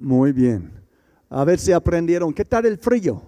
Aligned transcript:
Muy 0.00 0.32
bien. 0.32 0.72
A 1.28 1.44
ver 1.44 1.58
si 1.58 1.72
aprendieron. 1.72 2.32
¿Qué 2.32 2.46
tal 2.46 2.64
el 2.64 2.78
frío? 2.78 3.22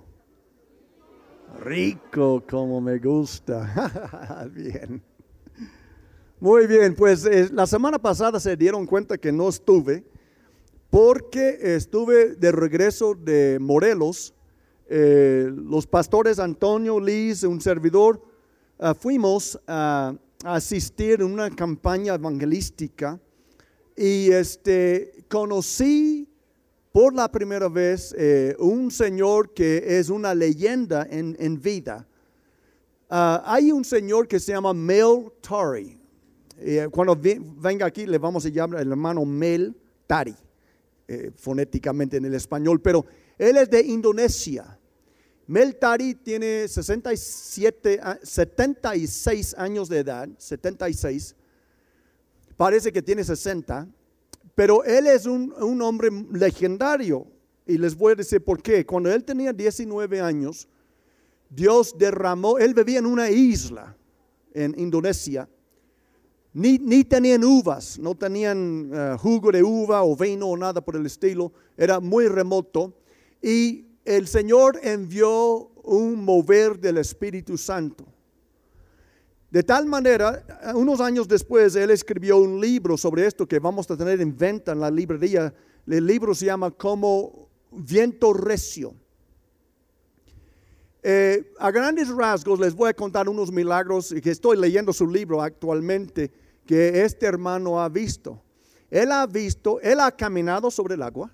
Rico, 1.62 2.42
como 2.48 2.80
me 2.80 2.98
gusta. 2.98 4.48
bien. 4.54 5.02
Muy 6.40 6.66
bien, 6.66 6.94
pues 6.94 7.26
eh, 7.26 7.50
la 7.52 7.66
semana 7.66 7.98
pasada 7.98 8.40
se 8.40 8.56
dieron 8.56 8.86
cuenta 8.86 9.18
que 9.18 9.30
no 9.30 9.50
estuve 9.50 10.02
porque 10.88 11.58
estuve 11.60 12.36
de 12.36 12.50
regreso 12.50 13.14
de 13.14 13.58
Morelos. 13.60 14.34
Eh, 14.88 15.52
los 15.54 15.86
pastores 15.86 16.38
Antonio, 16.38 16.98
Liz, 16.98 17.42
un 17.42 17.60
servidor, 17.60 18.24
ah, 18.78 18.94
fuimos 18.94 19.60
a, 19.66 20.14
asistir 20.42 21.20
en 21.20 21.32
una 21.32 21.50
campaña 21.50 22.14
evangelística 22.14 23.20
y 23.94 24.32
este, 24.32 25.24
conocí 25.28 26.31
por 26.92 27.14
la 27.14 27.30
primera 27.32 27.68
vez 27.68 28.14
eh, 28.18 28.54
un 28.58 28.90
señor 28.90 29.54
que 29.54 29.98
es 29.98 30.10
una 30.10 30.34
leyenda 30.34 31.06
en, 31.10 31.60
vida. 31.60 32.06
Ah, 33.08 33.42
hay 33.46 33.72
un 33.72 33.84
señor 33.84 34.28
que 34.28 34.38
se 34.38 34.52
llama 34.52 34.74
Mel 34.74 35.32
Tari. 35.40 35.98
Eh, 36.58 36.88
cuando 36.90 37.16
venga 37.16 37.86
aquí 37.86 38.06
le 38.06 38.18
vamos 38.18 38.44
a 38.44 38.50
llamar 38.50 38.82
el 38.82 38.90
hermano 38.90 39.24
Mel 39.24 39.74
Tari, 40.06 40.36
eh, 41.08 41.32
fonéticamente 41.34 42.18
en 42.18 42.26
el 42.26 42.34
español, 42.34 42.80
pero 42.80 43.06
él 43.38 43.56
es 43.56 43.70
de 43.70 43.80
Indonesia. 43.80 44.78
Mel 45.46 45.76
Tari 45.76 46.14
tiene 46.14 46.68
67, 46.68 48.00
76 48.22 49.54
años 49.56 49.88
de 49.88 49.98
edad, 49.98 50.28
76. 50.36 51.34
Parece 52.56 52.92
que 52.92 53.02
tiene 53.02 53.24
60 53.24 53.88
pero 54.54 54.84
él 54.84 55.06
es 55.06 55.26
un, 55.26 55.52
hombre 55.80 56.10
legendario. 56.32 57.26
Y 57.66 57.78
les 57.78 57.96
voy 57.96 58.12
a 58.12 58.16
decir 58.16 58.42
por 58.42 58.62
qué. 58.62 58.84
Cuando 58.84 59.12
él 59.12 59.24
tenía 59.24 59.52
19 59.52 60.20
años, 60.20 60.68
Dios 61.48 61.96
derramó, 61.96 62.58
él 62.58 62.74
vivía 62.74 62.98
en 62.98 63.06
una 63.06 63.30
isla 63.30 63.96
en 64.52 64.74
Indonesia. 64.78 65.48
Ni, 66.54 67.04
tenían 67.04 67.44
uvas, 67.44 67.98
no 67.98 68.14
tenían 68.14 68.90
eh, 68.92 69.16
jugo 69.18 69.50
de 69.52 69.62
uva 69.62 70.02
o 70.02 70.14
vino 70.14 70.48
o 70.48 70.56
nada 70.56 70.82
por 70.82 70.96
el 70.96 71.06
estilo. 71.06 71.52
Era 71.76 71.98
muy 71.98 72.28
remoto. 72.28 72.92
Y 73.40 73.86
el 74.04 74.28
Señor 74.28 74.78
envió 74.82 75.70
un 75.82 76.22
mover 76.22 76.78
del 76.78 76.98
Espíritu 76.98 77.56
Santo. 77.56 78.04
De 79.52 79.62
tal 79.62 79.84
manera, 79.84 80.42
unos 80.74 80.98
años 81.02 81.28
después, 81.28 81.76
él 81.76 81.90
escribió 81.90 82.38
un 82.38 82.58
libro 82.58 82.96
sobre 82.96 83.26
esto 83.26 83.46
que 83.46 83.58
vamos 83.58 83.90
a 83.90 83.96
tener 83.98 84.18
en 84.22 84.34
venta 84.34 84.72
en 84.72 84.80
la 84.80 84.90
librería. 84.90 85.52
El 85.86 86.06
libro 86.06 86.34
se 86.34 86.46
llama 86.46 86.70
como 86.70 87.50
Viento 87.70 88.32
Recio. 88.32 88.94
Eh, 91.02 91.52
a 91.58 91.70
grandes 91.70 92.08
rasgos 92.08 92.58
les 92.60 92.74
voy 92.74 92.88
a 92.88 92.94
contar 92.94 93.28
unos 93.28 93.52
milagros 93.52 94.14
que 94.22 94.30
estoy 94.30 94.56
leyendo 94.56 94.90
su 94.90 95.06
libro 95.06 95.42
actualmente 95.42 96.30
que 96.64 97.02
este 97.02 97.26
hermano 97.26 97.78
ha 97.78 97.90
visto. 97.90 98.42
Él 98.88 99.12
ha 99.12 99.26
visto, 99.26 99.82
él 99.82 100.00
ha 100.00 100.12
caminado 100.12 100.70
sobre 100.70 100.94
el 100.94 101.02
agua, 101.02 101.30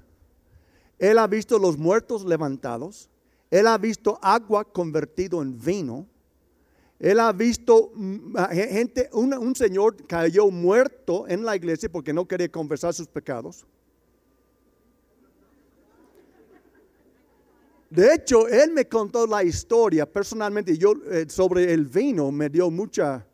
él 0.99 1.19
ha 1.19 1.29
visto 1.29 1.57
los 1.57 1.79
muertos 1.79 2.25
levantados, 2.25 3.09
él 3.49 3.69
ha 3.69 3.79
visto 3.79 4.19
agua 4.21 4.65
convertido 4.65 5.41
en 5.41 5.57
vino, 5.57 6.09
él 6.99 7.21
ha 7.21 7.33
visto 7.33 7.93
mm, 7.95 8.37
gente, 8.53 9.09
un, 9.13 9.55
señor 9.55 9.97
cayó 10.07 10.51
muerto 10.51 11.29
en 11.29 11.45
la 11.45 11.55
iglesia 11.55 11.89
porque 11.89 12.13
no 12.13 12.27
quería 12.27 12.51
confesar 12.51 12.93
sus 12.93 13.07
pecados. 13.07 13.65
De 17.89 18.15
hecho, 18.15 18.49
él 18.49 18.73
me 18.73 18.87
contó 18.87 19.27
la 19.27 19.43
historia 19.45 20.05
personalmente. 20.05 20.77
Yo 20.77 20.93
eh, 21.11 21.25
sobre 21.29 21.73
el 21.73 21.87
vino 21.87 22.31
me 22.31 22.51
dio 22.51 22.71
mucha, 22.71 23.25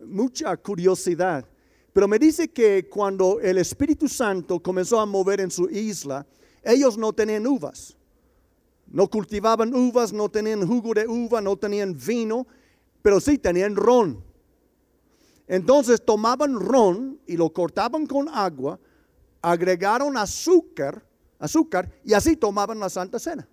mucha 0.00 0.54
curiosidad. 0.56 1.46
Pero 1.92 2.06
me 2.06 2.18
dice 2.18 2.48
que 2.48 2.88
cuando 2.90 3.40
el 3.40 3.56
Espíritu 3.56 4.06
Santo 4.06 4.60
comenzó 4.60 5.00
a 5.00 5.06
mover 5.06 5.40
en 5.40 5.50
su 5.50 5.70
isla, 5.70 6.26
ellos 6.62 6.98
no 6.98 7.12
tenían 7.12 7.46
uvas. 7.46 7.96
No 8.86 9.08
cultivaban 9.08 9.74
uvas, 9.74 10.12
no 10.12 10.28
tenían 10.28 10.66
jugo 10.66 10.92
de 10.92 11.06
uva, 11.06 11.40
no 11.40 11.56
tenían 11.56 11.96
vino 11.96 12.46
pero 13.06 13.20
sí 13.20 13.38
tenían 13.38 13.76
ron. 13.76 14.20
Entonces 15.46 16.04
tomaban 16.04 16.58
ron 16.58 17.20
y 17.24 17.36
lo 17.36 17.52
cortaban 17.52 18.04
con 18.04 18.28
agua, 18.28 18.80
agregaron 19.40 20.16
azúcar, 20.16 21.06
azúcar 21.38 21.88
y 22.02 22.14
así 22.14 22.34
tomaban 22.34 22.80
la 22.80 22.90
Santa 22.90 23.20
Cena. 23.20 23.48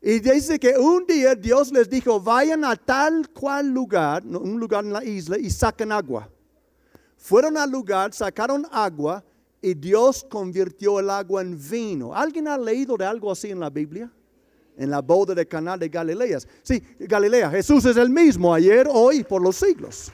Y 0.00 0.20
dice 0.20 0.56
que 0.60 0.78
un 0.78 1.04
día 1.04 1.34
Dios 1.34 1.72
les 1.72 1.90
dijo, 1.90 2.20
vayan 2.20 2.64
a 2.64 2.76
tal 2.76 3.28
cual 3.30 3.70
lugar, 3.70 4.24
un 4.24 4.60
lugar 4.60 4.84
en 4.84 4.92
la 4.92 5.04
isla, 5.04 5.36
y 5.36 5.50
saquen 5.50 5.90
agua. 5.90 6.30
Fueron 7.16 7.56
al 7.56 7.72
lugar, 7.72 8.12
sacaron 8.14 8.68
agua 8.70 9.24
y 9.60 9.74
Dios 9.74 10.24
convirtió 10.30 11.00
el 11.00 11.10
agua 11.10 11.42
en 11.42 11.58
vino. 11.58 12.14
¿Alguien 12.14 12.46
ha 12.46 12.56
leído 12.56 12.96
de 12.96 13.04
algo 13.04 13.32
así 13.32 13.50
en 13.50 13.58
la 13.58 13.68
Biblia? 13.68 14.12
En 14.76 14.90
la 14.90 15.00
boda 15.00 15.34
de 15.34 15.46
Caná 15.46 15.76
de 15.76 15.88
Galilea. 15.88 16.38
Sí, 16.62 16.82
Galilea, 16.98 17.50
Jesús 17.50 17.84
es 17.84 17.96
el 17.96 18.10
mismo 18.10 18.52
ayer, 18.52 18.88
hoy, 18.90 19.24
por 19.24 19.42
los 19.42 19.56
siglos. 19.56 20.12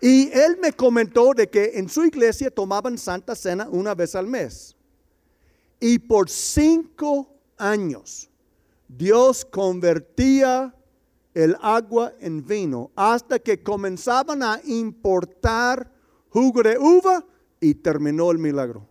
Y 0.00 0.30
él 0.32 0.58
me 0.60 0.72
comentó 0.72 1.32
de 1.32 1.48
que 1.48 1.72
en 1.74 1.88
su 1.88 2.04
iglesia 2.04 2.50
tomaban 2.50 2.98
Santa 2.98 3.34
Cena 3.34 3.68
una 3.70 3.94
vez 3.94 4.14
al 4.14 4.26
mes. 4.26 4.76
Y 5.80 5.98
por 5.98 6.28
cinco 6.28 7.34
años 7.56 8.30
Dios 8.86 9.44
convertía 9.44 10.74
el 11.32 11.56
agua 11.60 12.12
en 12.20 12.44
vino 12.46 12.90
hasta 12.94 13.38
que 13.38 13.62
comenzaban 13.62 14.42
a 14.42 14.60
importar 14.64 15.90
jugo 16.28 16.62
de 16.62 16.78
uva 16.78 17.24
y 17.60 17.74
terminó 17.74 18.30
el 18.30 18.38
milagro. 18.38 18.86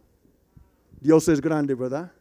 Dios 1.00 1.28
es 1.28 1.40
grande, 1.40 1.76
¿verdad? 1.76 2.12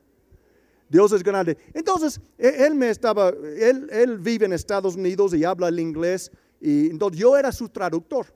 Dios 0.93 1.11
es 1.13 1.23
grande. 1.23 1.57
Entonces, 1.73 2.21
e, 2.37 2.67
él 2.67 2.75
me 2.75 2.91
estaba, 2.91 3.31
él, 3.31 3.89
él 3.91 4.19
vive 4.19 4.45
en 4.45 4.53
Estados 4.53 4.95
Unidos 4.95 5.33
y 5.33 5.43
habla 5.43 5.69
el 5.69 5.81
inglés, 5.81 6.31
y 6.61 6.91
entonces 6.91 7.19
yo 7.19 7.35
era 7.35 7.51
su 7.51 7.71
traductor 7.71 8.27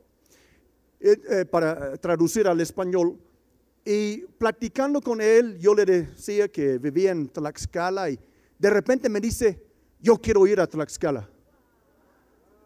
eh, 0.99 1.21
eh, 1.29 1.45
para 1.45 1.99
traducir 1.99 2.49
al 2.49 2.59
español. 2.63 3.19
Y 3.85 4.23
platicando 4.39 5.03
con 5.03 5.21
él, 5.21 5.59
yo 5.59 5.75
le 5.75 5.85
decía 5.85 6.49
que 6.49 6.79
vivía 6.79 7.13
en 7.13 7.29
Tlaxcala 7.29 8.09
y 8.09 8.19
de 8.59 8.71
repente 8.71 9.11
me 9.11 9.21
dice, 9.21 9.63
yo 10.01 10.17
quiero 10.17 10.47
ir 10.47 10.59
a 10.59 10.67
Tlaxcala. 10.67 11.29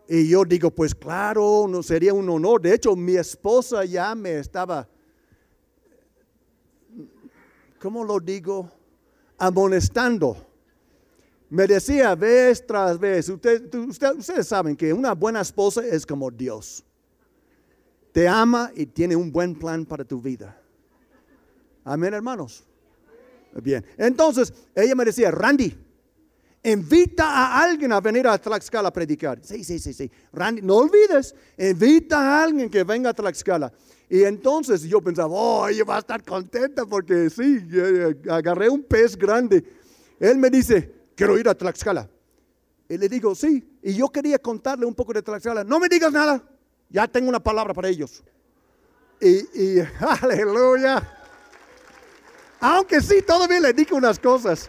Y 0.09 0.29
yo 0.29 0.45
digo, 0.45 0.71
pues 0.71 0.95
claro, 0.95 1.67
no 1.69 1.83
sería 1.83 2.15
un 2.15 2.29
honor. 2.29 2.63
De 2.63 2.73
hecho, 2.75 2.95
mi 2.95 3.17
esposa 3.17 3.85
ya 3.85 4.15
me 4.15 4.39
estaba, 4.39 4.89
¿cómo 7.81 8.05
lo 8.05 8.21
digo? 8.21 8.71
Amonestando. 9.41 10.37
Me 11.49 11.67
decía 11.67 12.15
vez 12.15 12.65
tras 12.65 12.97
vez, 13.01 13.29
ustedes 13.29 14.47
saben 14.47 14.77
que 14.77 14.93
una 14.93 15.15
buena 15.15 15.41
esposa 15.41 15.85
es 15.85 16.07
como 16.07 16.31
Dios. 16.31 16.85
Te 18.13 18.29
ama 18.29 18.71
y 18.77 18.87
tiene 18.87 19.17
un 19.17 19.33
buen 19.33 19.55
plan 19.57 19.85
para 19.85 20.05
tu 20.05 20.21
vida. 20.21 20.57
Amén, 21.83 22.15
hermanos. 22.15 22.65
Bien, 23.61 23.85
entonces 23.97 24.53
ella 24.77 24.95
me 24.95 25.05
decía, 25.05 25.33
Randy, 25.33 25.77
invita 26.63 27.25
a 27.25 27.63
alguien 27.63 27.93
a 27.93 28.01
venir 28.01 28.27
a 28.27 28.39
Tlaxcala 28.39 28.89
a 28.89 28.93
predicar. 28.93 29.39
Sí, 29.43 29.65
sí, 29.65 29.79
sí, 29.79 29.93
sí. 29.93 30.11
Randy, 30.33 30.63
no 30.63 30.77
olvides, 30.77 31.35
invita 31.57 32.19
a 32.19 32.45
alguien 32.45 32.69
que 32.69 32.85
venga 32.85 33.11
a 33.11 33.15
Tlaxcala. 33.15 33.73
Y 34.09 34.25
entonces 34.25 34.83
yo 34.83 35.01
pensaba, 35.01 35.29
oh, 35.31 35.69
ella 35.69 35.85
va 35.85 35.97
a 35.97 36.01
estar 36.01 36.23
contenta 36.25 36.85
porque 36.85 37.31
sí, 37.31 37.65
agarré 38.29 38.69
un 38.69 38.83
pez 38.83 39.17
grande. 39.17 39.65
Él 40.19 40.37
me 40.37 40.51
dice, 40.51 40.93
quiero 41.15 41.39
ir 41.39 41.49
a 41.49 41.55
Tlaxcala. 41.55 42.11
Y 42.89 42.99
le 42.99 43.09
digo, 43.09 43.35
sí. 43.35 43.79
Y 43.83 43.95
yo 43.95 44.09
quería 44.09 44.39
contarle 44.39 44.85
un 44.85 44.95
poco 44.95 45.13
de 45.13 45.23
Tlaxcala. 45.23 45.63
No 45.63 45.79
me 45.79 45.89
digas 45.89 46.13
nada, 46.13 46.43
ya 46.89 47.07
tengo 47.07 47.29
una 47.29 47.41
palabra 47.41 47.73
para 47.73 47.89
ellos. 47.89 48.23
Y, 49.21 49.79
aleluya. 50.23 51.17
Aunque 52.59 53.01
sí, 53.01 53.23
todavía 53.23 53.61
le 53.61 53.73
dije 53.73 53.95
unas 53.95 54.19
cosas. 54.19 54.69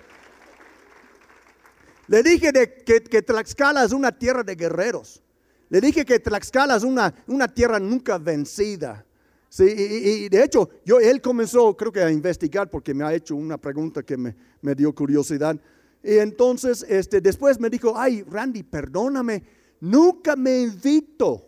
Le 2.12 2.24
dije 2.24 2.52
que, 2.52 3.04
que, 3.04 3.22
Tlaxcala 3.22 3.86
es 3.86 3.94
una 3.94 4.12
tierra 4.12 4.44
de 4.44 4.56
guerreros. 4.56 5.24
Le 5.69 5.80
dije 5.80 6.04
que 6.04 6.19
Tlaxcala 6.19 6.75
es 6.75 6.84
una, 6.84 7.13
una 7.28 7.48
tierra 7.48 7.80
nunca 7.80 8.18
vencida. 8.18 9.06
Sí, 9.48 9.63
y, 9.63 10.28
de 10.28 10.44
hecho, 10.44 10.69
yo, 10.84 11.00
él 11.00 11.22
comenzó, 11.22 11.78
creo 11.78 11.90
que 11.90 12.02
a 12.02 12.12
investigar 12.12 12.69
porque 12.69 12.94
me 12.94 13.06
ha 13.06 13.13
hecho 13.13 13.34
una 13.38 13.58
pregunta 13.58 14.04
que 14.04 14.18
me, 14.18 14.36
me 14.62 14.75
dio 14.75 14.94
curiosidad. 14.94 15.56
Y 16.04 16.18
entonces, 16.18 16.86
este, 16.90 17.22
después 17.22 17.62
me 17.62 17.69
dijo, 17.69 17.98
ay, 17.98 18.24
Randy, 18.24 18.64
perdóname, 18.64 19.42
nunca 19.80 20.36
me 20.36 20.64
invito, 20.64 21.48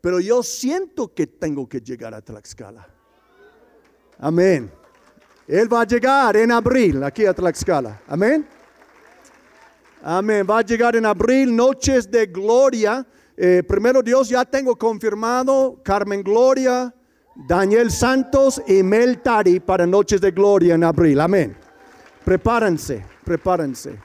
pero 0.00 0.20
yo 0.20 0.44
siento 0.44 1.12
que 1.12 1.26
tengo 1.26 1.68
que 1.68 1.80
llegar 1.80 2.14
a 2.14 2.20
Tlaxcala. 2.20 2.88
Amén. 4.16 4.70
Él 5.48 5.72
va 5.72 5.80
a 5.80 5.86
llegar 5.86 6.36
en 6.36 6.52
abril 6.52 7.02
aquí 7.02 7.26
a 7.26 7.34
Tlaxcala. 7.34 8.00
Amén. 8.06 8.53
Amén. 10.06 10.46
Va 10.46 10.58
a 10.58 10.62
llegar 10.62 10.96
en 10.96 11.06
abril, 11.06 11.56
noches 11.56 12.10
de 12.10 12.26
gloria. 12.26 13.06
Eh, 13.38 13.62
primero 13.66 14.02
Dios, 14.02 14.28
ya 14.28 14.44
tengo 14.44 14.76
confirmado 14.76 15.80
Carmen 15.82 16.22
Gloria, 16.22 16.94
Daniel 17.48 17.90
Santos 17.90 18.60
y 18.66 18.82
Mel 18.82 19.22
Tari 19.22 19.60
para 19.60 19.86
noches 19.86 20.20
de 20.20 20.30
gloria 20.30 20.74
en 20.74 20.84
abril. 20.84 21.18
Amén. 21.20 21.56
Prepárense, 22.22 23.02
prepárense. 23.24 23.98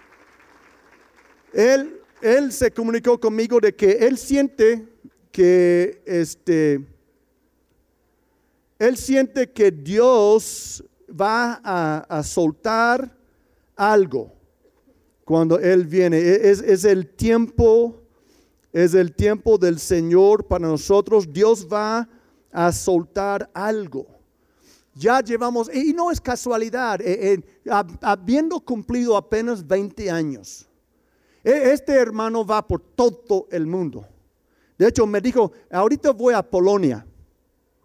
Él, 1.52 2.00
él 2.22 2.54
se 2.54 2.72
comunicó 2.72 3.20
conmigo 3.20 3.60
de 3.60 3.76
que 3.76 3.92
él 3.92 4.18
siente 4.18 4.88
que 5.34 6.02
este, 6.06 6.88
él 8.80 8.96
siente 8.96 9.52
que 9.52 9.70
Dios 9.70 10.82
va 11.10 11.60
a, 11.62 12.24
soltar 12.24 13.14
algo 13.76 14.39
cuando 15.30 15.60
Él 15.60 15.86
viene. 15.86 16.18
E, 16.18 16.50
es, 16.50 16.60
es, 16.60 16.84
el 16.86 17.08
tiempo, 17.08 18.02
es 18.74 18.96
el 18.96 19.14
tiempo 19.14 19.60
del 19.60 19.78
Señor 19.78 20.48
para 20.48 20.68
nosotros. 20.68 21.32
Dios 21.32 21.68
va 21.72 22.10
a 22.52 22.72
soltar 22.72 23.48
algo. 23.54 24.08
Ya 24.96 25.22
llevamos, 25.22 25.70
y 25.72 25.94
no 25.94 26.10
es 26.10 26.20
casualidad, 26.20 27.00
eh, 27.02 27.34
eh, 27.34 27.44
habiendo 28.02 28.60
cumplido 28.60 29.16
apenas 29.16 29.68
20 29.68 30.10
años, 30.10 30.68
e, 31.44 31.74
este 31.74 31.94
hermano 31.94 32.44
va 32.44 32.68
por 32.68 32.82
todo 32.82 33.48
el 33.52 33.68
mundo. 33.68 34.08
De 34.80 34.88
hecho, 34.88 35.06
me 35.06 35.22
dijo, 35.22 35.52
ahorita 35.70 36.10
voy 36.10 36.34
a 36.34 36.42
Polonia. 36.42 37.06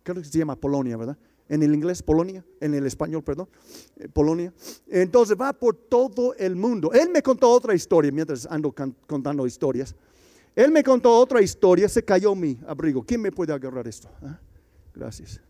Creo 0.03 0.23
que 0.23 0.25
se 0.25 0.39
llama 0.39 0.57
Polonia, 0.57 0.97
¿verdad? 0.97 1.19
En 1.55 1.63
el 1.63 1.73
inglés, 1.73 2.03
Polonia, 2.03 2.45
en 2.59 2.75
el 2.75 2.85
español, 2.85 3.23
perdón, 3.23 3.49
eh, 3.97 4.09
Polonia. 4.09 4.53
Entonces 4.89 5.37
va 5.41 5.53
por 5.53 5.77
todo 5.77 6.35
el 6.35 6.57
mundo. 6.57 6.93
Él 6.93 7.11
me 7.11 7.23
contó 7.23 7.49
otra 7.49 7.77
historia 7.77 8.11
mientras 8.11 8.45
ando 8.47 8.75
contando 9.07 9.47
historias. 9.47 9.95
Él 10.57 10.73
me 10.73 10.83
contó 10.83 11.17
otra 11.17 11.41
historia, 11.41 11.89
se 11.89 12.05
cayó 12.05 12.35
mi 12.35 12.59
abrigo. 12.67 13.05
¿Quién 13.05 13.21
me 13.21 13.31
puede 13.31 13.53
agarrar 13.53 13.87
esto? 13.87 14.09
¿Ah? 14.21 14.41
Gracias. 14.93 15.41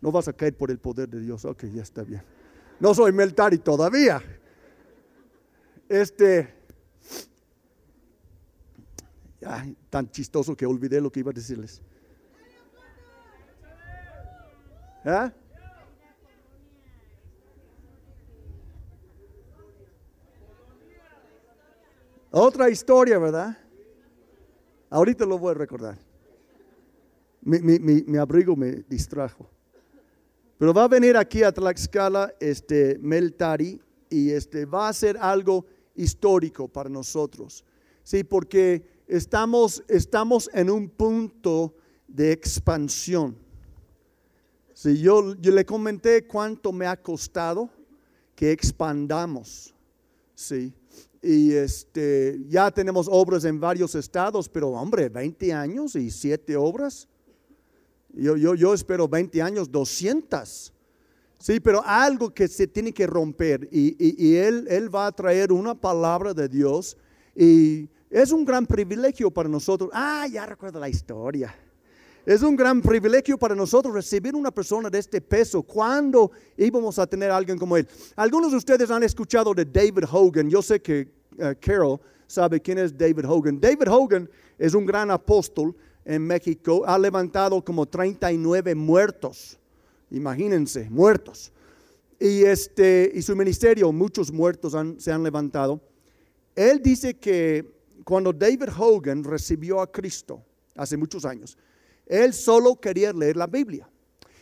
No 0.00 0.10
vas 0.10 0.26
a 0.26 0.32
caer 0.32 0.56
por 0.56 0.72
el 0.72 0.78
poder 0.78 1.08
de 1.08 1.20
Dios. 1.20 1.44
Ok, 1.44 1.66
ya 1.72 1.82
está 1.82 2.02
bien. 2.02 2.24
No 2.80 2.92
soy 2.92 3.12
Meltari 3.12 3.58
todavía. 3.58 4.20
Este, 5.88 6.52
ay, 9.46 9.76
tan 9.88 10.10
chistoso 10.10 10.56
que 10.56 10.66
olvidé 10.66 11.00
lo 11.00 11.12
que 11.12 11.20
iba 11.20 11.30
a 11.30 11.34
decirles. 11.34 11.80
¿Ah? 15.04 15.32
Otra 22.30 22.70
historia, 22.70 23.18
¿verdad? 23.18 23.58
Ahorita 24.88 25.26
lo 25.26 25.38
voy 25.38 25.50
a 25.50 25.54
recordar. 25.54 25.98
Mi, 27.42 28.16
abrigo 28.16 28.56
me 28.56 28.84
distrajo. 28.88 29.50
Pero 30.56 30.72
va 30.72 30.84
a 30.84 30.88
venir 30.88 31.16
aquí 31.16 31.42
a 31.42 31.52
Tlaxcala 31.52 32.34
este 32.38 32.96
Meltari 33.00 33.80
y 34.08 34.30
este 34.30 34.64
va 34.64 34.88
a 34.88 34.92
ser 34.92 35.18
algo 35.18 35.66
histórico 35.94 36.68
para 36.68 36.88
nosotros. 36.88 37.64
Sí, 38.04 38.22
porque 38.22 39.02
estamos, 39.06 39.82
estamos 39.88 40.48
en 40.54 40.70
un 40.70 40.88
punto 40.88 41.74
de 42.06 42.32
expansión. 42.32 43.36
Si 44.82 44.98
yo, 44.98 45.36
yo 45.36 45.52
le 45.52 45.64
comenté 45.64 46.26
cuánto 46.26 46.72
me 46.72 46.88
ha 46.88 47.00
costado 47.00 47.70
que 48.34 48.50
expandamos. 48.50 49.72
Sí. 50.34 50.74
Y 51.22 51.52
este, 51.52 52.40
ya 52.48 52.68
tenemos 52.72 53.06
obras 53.08 53.44
en 53.44 53.60
varios 53.60 53.94
estados, 53.94 54.48
pero 54.48 54.70
hombre, 54.70 55.08
20 55.08 55.52
años 55.52 55.94
y 55.94 56.10
7 56.10 56.56
obras. 56.56 57.06
Yo, 58.12 58.36
yo, 58.36 58.56
yo 58.56 58.74
espero 58.74 59.06
20 59.06 59.40
años, 59.40 59.70
200. 59.70 60.72
Sí, 61.38 61.60
pero 61.60 61.80
algo 61.84 62.34
que 62.34 62.48
se 62.48 62.66
tiene 62.66 62.92
que 62.92 63.06
romper 63.06 63.68
y, 63.70 63.94
y, 64.00 64.34
él, 64.34 64.66
él 64.68 64.92
va 64.92 65.06
a 65.06 65.12
traer 65.12 65.52
una 65.52 65.76
palabra 65.76 66.34
de 66.34 66.48
Dios 66.48 66.96
y 67.36 67.88
es 68.10 68.32
un 68.32 68.44
gran 68.44 68.66
privilegio 68.66 69.30
para 69.30 69.48
nosotros. 69.48 69.90
Ah, 69.92 70.26
ya 70.26 70.44
recuerdo 70.44 70.80
la 70.80 70.88
historia. 70.88 71.54
Es 72.24 72.42
un 72.42 72.54
gran 72.54 72.80
privilegio 72.80 73.36
para 73.36 73.54
nosotros 73.54 73.92
recibir 73.92 74.36
una 74.36 74.52
persona 74.52 74.88
de 74.88 74.98
este 74.98 75.20
peso. 75.20 75.62
¿Cuándo 75.62 76.30
íbamos 76.56 76.96
a 77.00 77.06
tener 77.06 77.32
alguien 77.32 77.58
como 77.58 77.76
él? 77.76 77.88
Algunos 78.14 78.52
de 78.52 78.58
ustedes 78.58 78.90
han 78.92 79.02
escuchado 79.02 79.52
de 79.52 79.64
David 79.64 80.04
Hogan. 80.10 80.48
Yo 80.48 80.62
sé 80.62 80.80
que 80.80 81.08
eh, 81.36 81.56
Carol 81.60 82.00
sabe 82.28 82.60
quién 82.60 82.78
es 82.78 82.96
David 82.96 83.24
Hogan. 83.28 83.60
David 83.60 83.88
Hogan 83.90 84.30
es 84.56 84.72
un 84.72 84.86
gran 84.86 85.10
apóstol 85.10 85.74
en 86.04 86.24
México. 86.24 86.84
Ha 86.86 86.96
levantado 86.96 87.62
como 87.64 87.86
39 87.86 88.72
muertos. 88.76 89.58
Imagínense, 90.10 90.88
muertos. 90.90 91.52
Y, 92.20 92.44
este, 92.44 93.10
y 93.12 93.22
su 93.22 93.34
ministerio, 93.34 93.90
muchos 93.90 94.30
muertos 94.30 94.76
se 94.98 95.10
han 95.10 95.24
levantado. 95.24 95.80
Él 96.54 96.80
dice 96.80 97.14
que 97.14 97.68
cuando 98.04 98.32
David 98.32 98.68
Hogan 98.78 99.24
recibió 99.24 99.80
a 99.80 99.90
Cristo 99.90 100.40
hace 100.76 100.96
muchos 100.96 101.24
años, 101.24 101.58
él 102.06 102.32
solo 102.32 102.76
quería 102.76 103.12
leer 103.12 103.36
la 103.36 103.46
Biblia. 103.46 103.88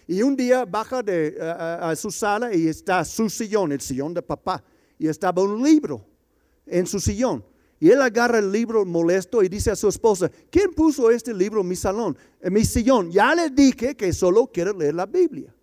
Y 0.06 0.22
un 0.22 0.34
día 0.34 0.64
baja 0.64 1.04
a, 1.40 1.94
su 1.94 2.10
sala 2.10 2.52
y 2.52 2.66
está 2.66 3.04
su 3.04 3.30
sillón, 3.30 3.70
el 3.70 3.80
sillón 3.80 4.12
de 4.12 4.22
papá, 4.22 4.62
y 4.98 5.06
estaba 5.06 5.42
un 5.42 5.62
libro 5.62 6.04
en 6.66 6.86
su 6.86 6.98
sillón. 6.98 7.44
Y 7.78 7.90
él 7.90 8.02
agarra 8.02 8.40
el 8.40 8.50
libro 8.50 8.84
molesto 8.84 9.42
y 9.42 9.48
dice 9.48 9.70
a 9.70 9.76
su 9.76 9.88
esposa, 9.88 10.30
¿quién 10.50 10.72
puso 10.72 11.10
este 11.10 11.32
libro 11.32 11.60
en 11.60 11.68
mi 11.68 11.76
salón, 11.76 12.18
en 12.40 12.52
mi 12.52 12.64
sillón? 12.64 13.10
Ya 13.10 13.34
le 13.34 13.50
dije 13.50 13.96
que 13.96 14.12
solo 14.12 14.48
quiere 14.48 14.74
leer 14.74 14.96
la 14.96 15.06
Biblia. 15.06 15.54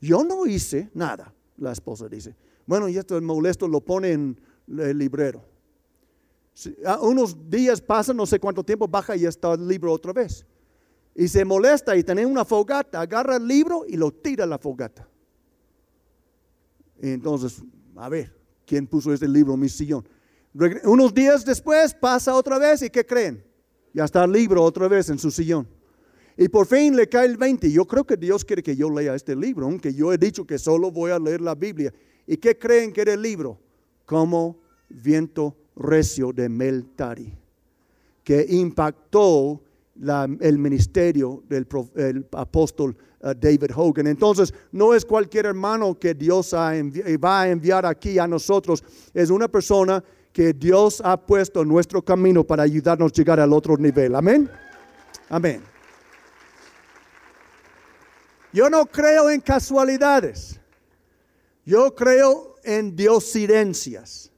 Yo 0.00 0.24
no 0.24 0.44
hice 0.44 0.90
nada, 0.92 1.32
la 1.56 1.72
esposa 1.72 2.08
dice. 2.08 2.34
Bueno, 2.66 2.88
y 2.88 2.98
esto 2.98 3.20
molesto 3.22 3.68
lo 3.68 3.80
pone 3.80 4.10
en 4.12 4.40
el 4.76 4.98
librero. 4.98 5.42
unos 7.00 7.48
días 7.48 7.80
pasan, 7.80 8.16
no 8.16 8.26
sé 8.26 8.40
cuánto 8.40 8.64
tiempo, 8.64 8.88
baja 8.88 9.16
y 9.16 9.24
está 9.24 9.54
el 9.54 9.68
libro 9.68 9.92
otra 9.92 10.12
vez 10.12 10.44
y 11.18 11.26
se 11.26 11.44
molesta 11.44 11.96
y 11.96 12.04
tiene 12.04 12.24
una 12.24 12.44
fogata, 12.44 13.00
agarra 13.00 13.36
el 13.36 13.48
libro 13.48 13.84
y 13.88 13.96
lo 13.96 14.12
tira 14.12 14.44
a 14.44 14.46
la 14.46 14.56
fogata. 14.56 15.08
entonces, 17.00 17.60
a 17.96 18.08
ver, 18.08 18.32
¿quién 18.64 18.86
puso 18.86 19.12
este 19.12 19.26
libro 19.26 19.54
en 19.54 19.60
mi 19.60 19.68
sillón? 19.68 20.08
Unos 20.84 21.12
días 21.12 21.44
después 21.44 21.92
pasa 21.92 22.36
otra 22.36 22.56
vez 22.56 22.82
y 22.82 22.90
¿qué 22.90 23.04
creen? 23.04 23.44
Ya 23.92 24.04
está 24.04 24.22
el 24.22 24.30
libro 24.30 24.62
otra 24.62 24.86
vez 24.86 25.10
en 25.10 25.18
su 25.18 25.32
sillón. 25.32 25.66
Y 26.36 26.48
por 26.48 26.68
fin 26.68 26.94
le 26.94 27.08
cae 27.08 27.26
el 27.26 27.36
20. 27.36 27.68
Yo 27.72 27.84
creo 27.84 28.04
que 28.04 28.16
Dios 28.16 28.44
quiere 28.44 28.62
que 28.62 28.76
yo 28.76 28.88
lea 28.88 29.16
este 29.16 29.34
libro, 29.34 29.66
aunque 29.66 29.92
yo 29.92 30.12
he 30.12 30.18
dicho 30.18 30.46
que 30.46 30.56
solo 30.56 30.92
voy 30.92 31.10
a 31.10 31.18
leer 31.18 31.40
la 31.40 31.56
Biblia. 31.56 31.92
¿Y 32.28 32.36
qué 32.36 32.56
creen 32.56 32.92
que 32.92 33.00
era 33.00 33.14
el 33.14 33.22
libro? 33.22 33.58
Como 34.06 34.60
viento 34.88 35.56
recio 35.74 36.32
de 36.32 36.48
Meltari, 36.48 37.36
que 38.22 38.46
impactó 38.50 39.64
el 40.40 40.58
ministerio 40.58 41.42
del 41.48 41.66
apóstol 42.32 42.96
uh, 43.20 43.34
David 43.34 43.72
Hogan. 43.74 44.06
Entonces, 44.06 44.52
no 44.72 44.94
es 44.94 45.04
cualquier 45.04 45.46
hermano 45.46 45.98
que 45.98 46.14
Dios 46.14 46.52
va 46.54 47.40
a 47.42 47.48
enviar 47.48 47.84
aquí 47.86 48.18
a 48.18 48.26
nosotros, 48.26 48.82
es 49.12 49.30
una 49.30 49.48
persona 49.48 50.02
que 50.32 50.52
Dios 50.52 51.00
ha 51.04 51.16
puesto 51.16 51.62
en 51.62 51.68
nuestro 51.68 52.02
camino 52.02 52.44
para 52.44 52.62
ayudarnos 52.62 53.10
a 53.12 53.14
llegar 53.14 53.40
al 53.40 53.52
otro 53.52 53.76
nivel. 53.76 54.14
Amén. 54.14 54.48
Amén. 55.28 55.62
Yo 58.52 58.70
no 58.70 58.86
creo 58.86 59.30
en 59.30 59.40
casualidades. 59.40 60.60
Yo 61.64 61.94
creo 61.94 62.56
en 62.64 62.96
diosidencias. 62.96 64.30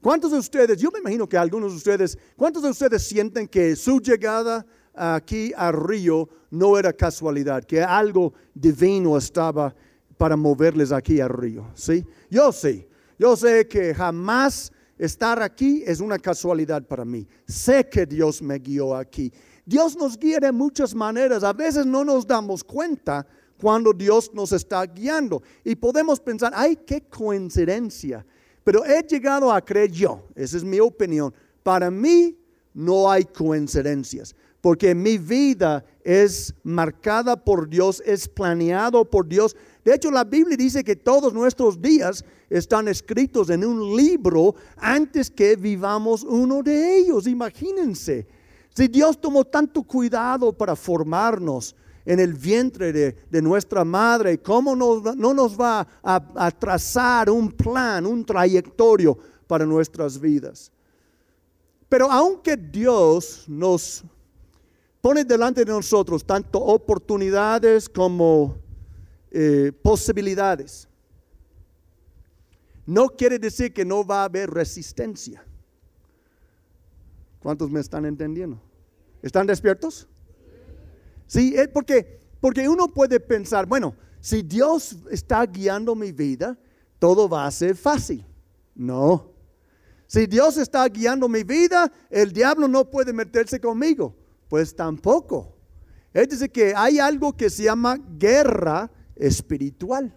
¿Cuántos 0.00 0.32
de 0.32 0.38
ustedes, 0.38 0.78
yo 0.78 0.90
me 0.90 1.00
imagino 1.00 1.28
que 1.28 1.36
algunos 1.36 1.72
de 1.72 1.76
ustedes, 1.76 2.18
cuántos 2.36 2.62
de 2.62 2.70
ustedes 2.70 3.02
sienten 3.02 3.46
que 3.46 3.76
su 3.76 4.00
llegada 4.00 4.64
aquí 5.00 5.52
a 5.56 5.72
Río 5.72 6.28
no 6.50 6.78
era 6.78 6.92
casualidad, 6.92 7.64
que 7.64 7.82
algo 7.82 8.34
divino 8.54 9.16
estaba 9.16 9.74
para 10.18 10.36
moverles 10.36 10.92
aquí 10.92 11.20
a 11.20 11.28
Río. 11.28 11.66
¿sí? 11.74 12.04
Yo 12.28 12.52
sé, 12.52 12.88
yo 13.18 13.36
sé 13.36 13.66
que 13.66 13.94
jamás 13.94 14.70
estar 14.98 15.40
aquí 15.42 15.82
es 15.86 16.00
una 16.00 16.18
casualidad 16.18 16.86
para 16.86 17.04
mí. 17.04 17.26
Sé 17.46 17.88
que 17.88 18.04
Dios 18.04 18.42
me 18.42 18.58
guió 18.58 18.94
aquí. 18.94 19.32
Dios 19.64 19.96
nos 19.96 20.18
guía 20.18 20.38
de 20.38 20.52
muchas 20.52 20.94
maneras. 20.94 21.42
A 21.42 21.54
veces 21.54 21.86
no 21.86 22.04
nos 22.04 22.26
damos 22.26 22.62
cuenta 22.62 23.26
cuando 23.58 23.92
Dios 23.92 24.30
nos 24.34 24.52
está 24.52 24.84
guiando. 24.84 25.42
Y 25.64 25.74
podemos 25.74 26.20
pensar, 26.20 26.52
ay, 26.54 26.76
qué 26.76 27.02
coincidencia. 27.02 28.26
Pero 28.62 28.84
he 28.84 29.02
llegado 29.02 29.50
a 29.50 29.60
creer 29.60 29.90
yo, 29.90 30.28
esa 30.34 30.56
es 30.56 30.64
mi 30.64 30.80
opinión, 30.80 31.32
para 31.62 31.90
mí 31.90 32.36
no 32.74 33.10
hay 33.10 33.24
coincidencias. 33.24 34.34
Porque 34.60 34.94
mi 34.94 35.18
vida 35.18 35.84
es 36.04 36.54
marcada 36.62 37.36
por 37.36 37.68
Dios, 37.68 38.02
es 38.04 38.28
planeado 38.28 39.04
por 39.04 39.26
Dios. 39.26 39.56
De 39.84 39.94
hecho, 39.94 40.10
la 40.10 40.24
Biblia 40.24 40.56
dice 40.56 40.84
que 40.84 40.96
todos 40.96 41.32
nuestros 41.32 41.80
días 41.80 42.24
están 42.50 42.88
escritos 42.88 43.48
en 43.50 43.64
un 43.64 43.96
libro 43.96 44.54
antes 44.76 45.30
que 45.30 45.56
vivamos 45.56 46.22
uno 46.24 46.62
de 46.62 46.98
ellos. 46.98 47.26
Imagínense, 47.26 48.26
si 48.74 48.88
Dios 48.88 49.20
tomó 49.20 49.44
tanto 49.44 49.82
cuidado 49.82 50.52
para 50.52 50.76
formarnos 50.76 51.74
en 52.04 52.18
el 52.18 52.34
vientre 52.34 52.92
de, 52.92 53.42
nuestra 53.42 53.84
madre, 53.84 54.38
¿cómo 54.38 54.74
no 54.76 55.34
nos 55.34 55.58
va 55.58 55.86
a, 56.02 56.50
trazar 56.50 57.30
un 57.30 57.50
plan, 57.52 58.04
un 58.04 58.24
trayectorio 58.24 59.16
para 59.46 59.64
nuestras 59.64 60.18
vidas? 60.18 60.70
Pero 61.88 62.10
aunque 62.10 62.56
Dios 62.56 63.44
nos 63.48 64.04
pone 65.00 65.24
delante 65.24 65.64
de 65.64 65.72
nosotros 65.72 66.24
tanto 66.24 66.58
oportunidades 66.60 67.88
como 67.88 68.58
eh, 69.30 69.72
posibilidades, 69.82 70.88
no 72.86 73.08
quiere 73.08 73.38
decir 73.38 73.72
que 73.72 73.84
no 73.84 74.04
va 74.04 74.22
a 74.22 74.24
haber 74.24 74.50
resistencia. 74.50 75.44
¿Cuántos 77.38 77.70
me 77.70 77.80
están 77.80 78.04
entendiendo? 78.04 78.60
¿Están 79.22 79.46
despiertos? 79.46 80.08
Sí, 81.26 81.54
porque, 81.72 82.20
porque 82.40 82.68
uno 82.68 82.88
puede 82.88 83.20
pensar, 83.20 83.66
bueno, 83.66 83.94
si 84.20 84.42
Dios 84.42 84.96
está 85.10 85.46
guiando 85.46 85.94
mi 85.94 86.12
vida, 86.12 86.58
todo 86.98 87.28
va 87.28 87.46
a 87.46 87.50
ser 87.50 87.76
fácil. 87.76 88.26
No. 88.74 89.30
Si 90.06 90.26
Dios 90.26 90.56
está 90.56 90.86
guiando 90.88 91.28
mi 91.28 91.44
vida, 91.44 91.90
el 92.10 92.32
diablo 92.32 92.66
no 92.66 92.90
puede 92.90 93.12
meterse 93.12 93.60
conmigo. 93.60 94.16
Pues 94.50 94.74
tampoco. 94.74 95.54
Es 96.12 96.28
decir, 96.28 96.50
que 96.50 96.74
hay 96.76 96.98
algo 96.98 97.34
que 97.36 97.48
se 97.48 97.62
llama 97.62 97.96
guerra 98.18 98.90
espiritual. 99.14 100.12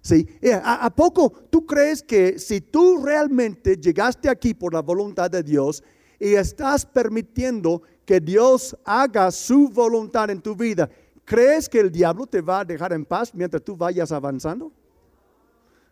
¿Sí? 0.00 0.26
Eh, 0.40 0.58
¿A, 0.64 0.90
poco 0.90 1.30
tú 1.50 1.64
crees 1.64 2.02
que 2.02 2.38
si 2.38 2.62
tú 2.62 3.04
realmente 3.04 3.76
llegaste 3.76 4.28
aquí 4.28 4.54
por 4.54 4.72
la 4.72 4.80
voluntad 4.80 5.30
de 5.30 5.42
Dios 5.42 5.84
y 6.18 6.34
estás 6.34 6.86
permitiendo 6.86 7.82
que 8.06 8.18
Dios 8.20 8.76
haga 8.84 9.30
su 9.30 9.68
voluntad 9.68 10.30
en 10.30 10.40
tu 10.40 10.56
vida, 10.56 10.90
¿crees 11.24 11.68
que 11.68 11.78
el 11.78 11.92
diablo 11.92 12.26
te 12.26 12.40
va 12.40 12.60
a 12.60 12.64
dejar 12.64 12.94
en 12.94 13.04
paz 13.04 13.32
mientras 13.34 13.62
tú 13.62 13.76
vayas 13.76 14.10
avanzando? 14.10 14.72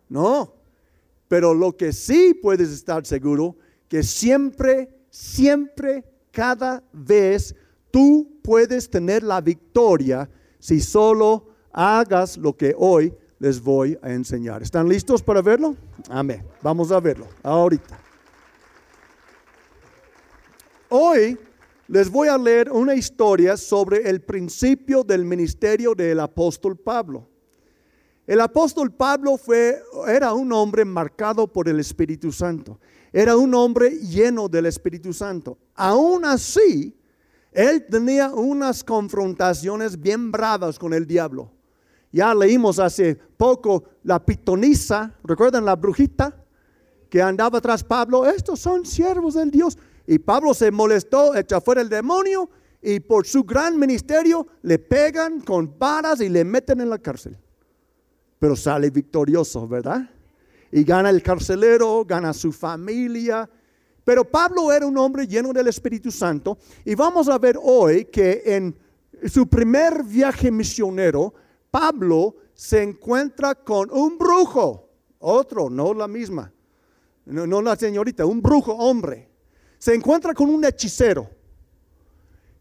No. 0.09 0.55
Pero 1.29 1.53
lo 1.53 1.77
que 1.77 1.93
sí 1.93 2.33
puedes 2.33 2.71
estar 2.71 3.05
seguro, 3.05 3.55
que 3.87 4.03
siempre, 4.03 4.89
siempre 5.11 6.10
cada 6.33 6.83
vez 6.93 7.55
tú 7.91 8.41
puedes 8.43 8.89
tener 8.89 9.23
la 9.23 9.41
victoria 9.41 10.29
si 10.59 10.81
solo 10.81 11.49
hagas 11.73 12.37
lo 12.37 12.57
que 12.57 12.75
hoy 12.77 13.15
les 13.39 13.61
voy 13.61 13.99
a 14.03 14.13
enseñar. 14.13 14.63
¿Están 14.63 14.89
listos 14.89 15.23
para 15.23 15.41
verlo? 15.43 15.75
Amén. 16.09 16.45
Vamos 16.63 16.93
a 16.93 17.01
verlo 17.01 17.27
ahorita. 17.43 17.99
Hoy 20.91 21.39
les 21.89 22.11
voy 22.11 22.29
a 22.29 22.37
leer 22.37 22.71
una 22.71 22.95
historia 22.95 23.57
sobre 23.57 24.09
el 24.09 24.21
principio 24.21 25.03
del 25.03 25.25
ministerio 25.25 25.95
del 25.95 26.21
apóstol 26.21 26.77
Pablo. 26.77 27.29
El 28.27 28.41
apóstol 28.41 28.93
Pablo 28.93 29.37
fue, 29.37 29.83
era 30.07 30.33
un 30.35 30.53
hombre 30.53 30.85
marcado 30.85 31.49
por 31.49 31.69
el 31.69 31.81
Espíritu 31.81 32.31
Santo. 32.31 32.79
Era 33.13 33.37
un 33.37 33.55
hombre 33.55 33.91
lleno 33.91 34.49
del 34.49 34.67
Espíritu 34.67 35.13
Santo. 35.13 35.59
Aún 35.75 36.25
así, 36.25 36.97
él 37.53 37.87
tenía 37.91 38.33
unas 38.33 38.85
confrontaciones 38.85 40.01
bien 40.01 40.31
bravas 40.31 40.79
con 40.79 40.95
el 40.95 41.07
diablo. 41.07 41.51
Ya 42.13 42.35
leímos 42.35 42.79
hace 42.79 43.17
poco 43.37 43.85
la 44.03 44.25
pitonisa, 44.25 45.15
¿recuerdan 45.25 45.65
la 45.65 45.77
brujita? 45.77 46.37
Que 47.09 47.23
andaba 47.23 47.61
tras 47.61 47.83
Pablo. 47.83 48.29
Estos 48.29 48.61
son 48.61 48.85
siervos 48.85 49.35
del 49.35 49.51
Dios. 49.51 49.77
Y 50.07 50.19
Pablo 50.19 50.55
se 50.55 50.71
molestó, 50.71 51.35
echó 51.35 51.61
fuera 51.61 51.81
el 51.81 51.89
demonio 51.89 52.49
y 52.83 53.01
por 53.01 53.27
su 53.27 53.45
gran 53.45 53.79
ministerio 53.79 54.47
le 54.63 54.79
pegan 54.79 55.41
con 55.41 55.79
varas 55.79 56.21
y 56.21 56.29
le 56.29 56.45
meten 56.45 56.81
en 56.81 56.91
la 56.91 56.99
cárcel. 56.99 57.37
Pero 58.39 58.57
sale 58.57 58.91
victorioso, 58.91 59.69
¿verdad? 59.69 60.09
Y 60.73 60.85
gana 60.85 61.11
el 61.11 61.23
carcelero, 61.23 62.05
gana 62.05 62.33
su 62.33 62.53
familia. 62.53 63.49
Pero 64.05 64.25
Pablo 64.25 64.73
era 64.73 64.87
un 64.87 64.97
hombre 64.99 65.27
lleno 65.27 65.53
del 65.53 65.69
Espíritu 65.69 66.11
Santo 66.11 66.59
y 66.85 66.95
vamos 66.95 67.29
a 67.29 67.39
ver 67.39 67.59
hoy 67.63 68.07
que 68.07 68.43
en 68.45 68.77
su 69.29 69.47
primer 69.47 70.03
viaje 70.03 70.51
misionero, 70.51 71.35
Pablo 71.71 72.37
se 72.55 72.83
encuentra 72.83 73.55
con 73.55 73.91
un 73.91 74.19
brujo, 74.19 74.89
otro, 75.19 75.71
no 75.71 75.95
la 75.95 76.09
misma, 76.09 76.53
no, 77.27 77.63
la 77.63 77.77
señorita, 77.77 78.27
un 78.27 78.43
brujo 78.43 78.73
hombre. 78.73 79.29
Se 79.79 79.95
encuentra 79.95 80.35
con 80.35 80.51
un 80.51 80.65
hechicero. 80.65 81.29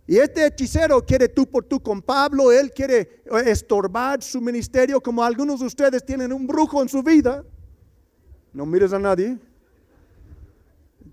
Y 0.05 0.17
este 0.17 0.45
hechicero 0.45 1.05
quiere 1.05 1.29
tú 1.29 1.45
por 1.45 1.65
tú 1.65 1.81
con 1.81 2.01
Pablo, 2.01 2.51
él 2.51 2.71
quiere 2.71 3.21
estorbar 3.45 4.23
su 4.23 4.41
ministerio 4.41 5.01
como 5.01 5.23
algunos 5.23 5.59
de 5.59 5.67
ustedes 5.67 6.05
tienen 6.05 6.33
un 6.33 6.47
brujo 6.47 6.81
en 6.81 6.89
su 6.89 7.03
vida. 7.03 7.43
No 8.53 8.65
mires 8.65 8.93
a 8.93 8.99
nadie. 8.99 9.37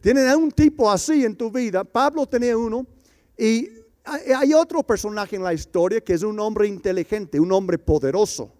Tienen 0.00 0.28
un 0.36 0.50
tipo 0.50 0.90
así 0.90 1.24
en 1.24 1.34
tu 1.34 1.50
vida. 1.50 1.84
Pablo 1.84 2.26
tenía 2.26 2.56
uno. 2.56 2.86
Y 3.36 3.68
hay 4.04 4.54
otro 4.54 4.82
personaje 4.82 5.36
en 5.36 5.42
la 5.42 5.52
historia 5.52 6.00
que 6.00 6.14
es 6.14 6.22
un 6.22 6.38
hombre 6.38 6.68
inteligente, 6.68 7.40
un 7.40 7.52
hombre 7.52 7.76
poderoso, 7.76 8.52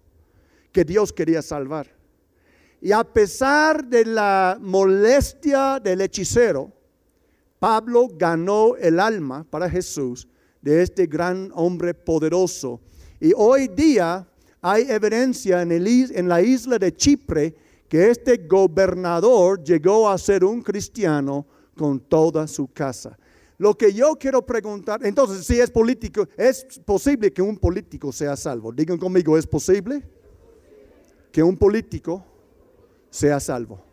que 0.71 0.83
Dios 0.83 1.13
quería 1.13 1.41
salvar. 1.41 1.87
Y 2.81 2.91
a 2.91 3.03
pesar 3.03 3.85
de 3.85 4.05
la 4.05 4.57
molestia 4.61 5.79
del 5.79 6.01
hechicero, 6.01 6.71
Pablo 7.59 8.07
ganó 8.13 8.75
el 8.75 8.99
alma 8.99 9.43
para 9.49 9.69
Jesús 9.69 10.27
de 10.61 10.83
este 10.83 11.07
gran 11.07 11.49
hombre 11.55 11.93
poderoso. 11.93 12.81
Y 13.19 13.33
hoy 13.35 13.67
día 13.67 14.27
hay 14.61 14.83
evidencia 14.89 15.61
en, 15.61 15.71
en 15.71 16.27
la 16.27 16.41
isla 16.41 16.77
de 16.77 16.93
Chipre 16.95 17.55
que 17.87 18.09
este 18.09 18.37
gobernador 18.37 19.63
llegó 19.63 20.09
a 20.09 20.17
ser 20.17 20.43
un 20.43 20.61
cristiano 20.61 21.45
con 21.75 21.99
toda 21.99 22.47
su 22.47 22.67
casa. 22.67 23.17
Lo 23.57 23.75
que 23.75 23.91
yo 23.91 24.15
quiero 24.15 24.45
preguntar, 24.45 25.05
entonces, 25.05 25.45
si 25.45 25.59
es 25.59 25.71
político, 25.71 26.27
¿es 26.37 26.63
posible 26.85 27.31
que 27.33 27.41
un 27.41 27.57
político 27.57 28.11
sea 28.11 28.35
salvo? 28.35 28.71
Digan 28.71 28.97
conmigo, 28.97 29.37
¿es 29.37 29.47
posible 29.47 30.03
que 31.31 31.41
un 31.41 31.57
político 31.57 32.23
sea 33.09 33.39
salvo? 33.39 33.83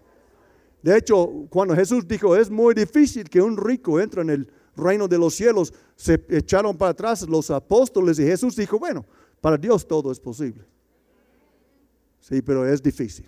De 0.82 0.98
hecho, 0.98 1.46
cuando 1.48 1.74
Jesús 1.74 2.06
dijo, 2.06 2.36
es 2.36 2.50
muy 2.50 2.74
difícil 2.74 3.28
que 3.28 3.40
un 3.40 3.56
rico 3.56 3.98
entre 4.00 4.20
en 4.20 4.30
el 4.30 4.52
reino 4.76 5.08
de 5.08 5.16
los 5.16 5.34
cielos, 5.34 5.72
se 5.96 6.22
echaron 6.28 6.76
para 6.76 6.90
atrás 6.90 7.26
los 7.28 7.50
apóstoles 7.50 8.18
y 8.18 8.24
Jesús 8.24 8.56
dijo, 8.56 8.78
bueno, 8.78 9.06
para 9.40 9.56
Dios 9.56 9.86
todo 9.86 10.12
es 10.12 10.20
posible. 10.20 10.64
Sí, 12.20 12.42
pero 12.42 12.66
es 12.66 12.82
difícil. 12.82 13.26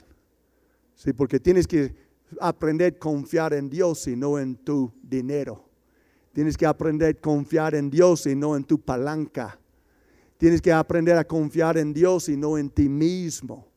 Sí, 0.96 1.12
porque 1.12 1.38
tienes 1.38 1.66
que 1.66 1.94
aprender 2.40 2.94
a 2.94 2.98
confiar 2.98 3.52
en 3.52 3.68
Dios 3.68 4.08
y 4.08 4.16
no 4.16 4.38
en 4.38 4.56
tu 4.56 4.92
dinero. 5.02 5.62
Tienes 6.32 6.56
que 6.56 6.66
aprender 6.66 7.16
a 7.16 7.20
confiar 7.20 7.74
en 7.74 7.90
Dios 7.90 8.26
y 8.26 8.34
no 8.34 8.56
en 8.56 8.64
tu 8.64 8.80
palanca. 8.80 9.58
Tienes 10.38 10.60
que 10.60 10.72
aprender 10.72 11.16
a 11.16 11.24
confiar 11.24 11.78
en 11.78 11.92
Dios 11.92 12.28
y 12.28 12.36
no 12.36 12.58
en 12.58 12.70
ti 12.70 12.88
mismo. 12.88 13.68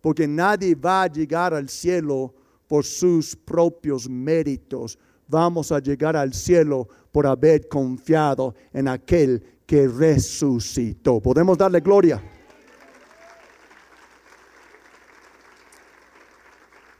Porque 0.00 0.26
nadie 0.26 0.74
va 0.74 1.04
a 1.04 1.06
llegar 1.06 1.54
al 1.54 1.68
cielo 1.68 2.34
por 2.66 2.84
sus 2.84 3.36
propios 3.36 4.08
méritos. 4.08 4.98
Vamos 5.28 5.70
a 5.70 5.78
llegar 5.78 6.16
al 6.16 6.34
cielo 6.34 6.88
por 7.12 7.26
haber 7.26 7.68
confiado 7.68 8.54
en 8.72 8.88
aquel 8.88 9.42
que 9.66 9.86
resucitó. 9.86 11.20
¿Podemos 11.20 11.56
darle 11.56 11.80
gloria? 11.80 12.22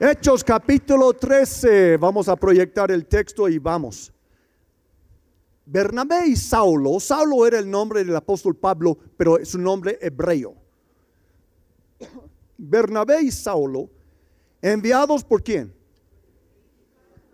Hechos 0.02 0.42
capítulo 0.42 1.12
13. 1.12 1.98
Vamos 1.98 2.26
a 2.26 2.34
proyectar 2.34 2.90
el 2.90 3.04
texto 3.04 3.46
y 3.50 3.58
vamos. 3.58 4.10
Bernabé 5.66 6.28
y 6.28 6.36
Saulo. 6.36 6.98
Saulo 6.98 7.46
era 7.46 7.58
el 7.58 7.70
nombre 7.70 8.02
del 8.02 8.16
apóstol 8.16 8.56
Pablo, 8.56 8.96
pero 9.18 9.38
es 9.38 9.54
un 9.54 9.62
nombre 9.62 9.98
hebreo. 10.00 10.54
Bernabé 12.56 13.20
y 13.24 13.30
Saulo, 13.30 13.90
enviados 14.62 15.22
por 15.22 15.42
quién? 15.42 15.70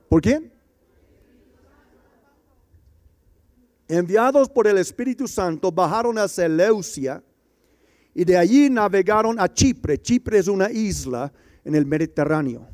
¿Por 0.08 0.20
quién? 0.20 0.52
Enviados 3.86 4.48
por 4.48 4.66
el 4.66 4.78
Espíritu 4.78 5.28
Santo, 5.28 5.70
bajaron 5.70 6.18
a 6.18 6.26
Seleucia 6.26 7.22
y 8.12 8.24
de 8.24 8.36
allí 8.36 8.68
navegaron 8.68 9.38
a 9.38 9.46
Chipre. 9.46 10.02
Chipre 10.02 10.38
es 10.38 10.48
una 10.48 10.68
isla 10.68 11.32
en 11.66 11.74
el 11.74 11.84
Mediterráneo. 11.84 12.66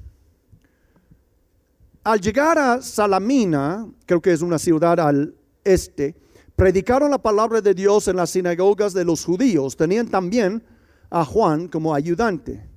Al 2.05 2.21
llegar 2.21 2.59
a 2.59 2.83
Salamina, 2.83 3.89
creo 4.07 4.21
que 4.21 4.33
es 4.33 4.43
una 4.43 4.59
ciudad 4.59 5.01
al 5.01 5.35
este, 5.65 6.15
predicaron 6.57 7.11
la 7.11 7.19
palabra 7.19 7.61
de 7.61 7.75
Dios 7.75 8.07
en 8.09 8.17
las 8.17 8.31
sinagogas 8.31 8.93
de 8.93 9.05
los 9.05 9.25
judíos. 9.25 9.77
Tenían 9.77 10.09
también 10.09 10.63
a 11.11 11.25
Juan 11.25 11.69
como 11.69 11.95
ayudante. 11.95 12.69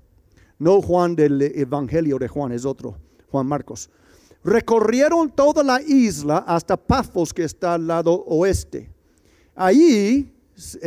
No 0.57 0.81
Juan 0.81 1.15
del 1.15 1.41
Evangelio 1.41 2.17
de 2.17 2.29
Juan, 2.29 2.53
es 2.53 2.63
otro, 2.63 2.97
Juan 3.29 3.45
Marcos. 3.45 3.89
Recorrieron 4.43 5.31
toda 5.31 5.63
la 5.63 5.81
isla 5.81 6.37
hasta 6.47 6.77
Pafos, 6.77 7.33
que 7.33 7.43
está 7.43 7.73
al 7.73 7.87
lado 7.87 8.13
oeste. 8.27 8.89
Allí, 9.53 10.33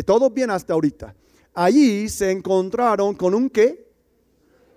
todo 0.06 0.30
bien 0.30 0.50
hasta 0.50 0.73
ahorita, 0.73 1.14
allí 1.52 2.08
se 2.08 2.30
encontraron 2.30 3.14
con 3.14 3.35
un 3.35 3.50
qué? 3.50 3.88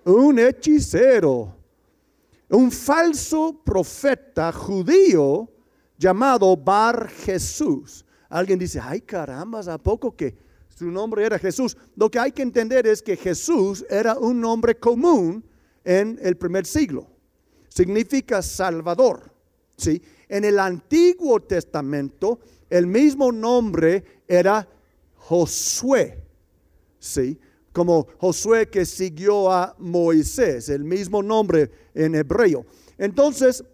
Un 0.04 0.38
hechicero, 0.38 1.56
un 2.48 2.70
falso 2.72 3.60
profeta 3.64 4.52
judío 4.52 5.48
llamado 5.96 6.56
Bar 6.56 7.08
Jesús. 7.08 8.04
Alguien 8.28 8.58
dice, 8.58 8.80
ay 8.82 9.02
caramba, 9.02 9.60
¿a 9.60 9.78
poco 9.78 10.16
que 10.16 10.34
su 10.68 10.86
nombre 10.90 11.24
era 11.24 11.38
Jesús? 11.38 11.76
Lo 11.94 12.10
que 12.10 12.18
hay 12.18 12.32
que 12.32 12.42
entender 12.42 12.86
es 12.86 13.02
que 13.02 13.16
Jesús 13.16 13.84
era 13.88 14.18
un 14.18 14.40
nombre 14.40 14.74
común 14.74 15.44
en 15.84 16.18
el 16.20 16.36
primer 16.36 16.66
siglo. 16.66 17.06
Significa 17.68 18.42
Salvador. 18.42 19.32
¿sí? 19.76 20.02
En 20.28 20.44
el 20.44 20.58
Antiguo 20.58 21.40
Testamento, 21.40 22.40
el 22.68 22.86
mismo 22.86 23.30
nombre 23.30 24.22
era 24.26 24.68
Josué. 25.14 26.22
¿sí? 26.98 27.38
Como 27.72 28.06
Josué 28.18 28.68
que 28.68 28.84
siguió 28.84 29.50
a 29.50 29.74
Moisés, 29.78 30.68
el 30.68 30.84
mismo 30.84 31.22
nombre 31.22 31.70
en 31.94 32.14
hebreo. 32.14 32.66
Entonces, 32.98 33.64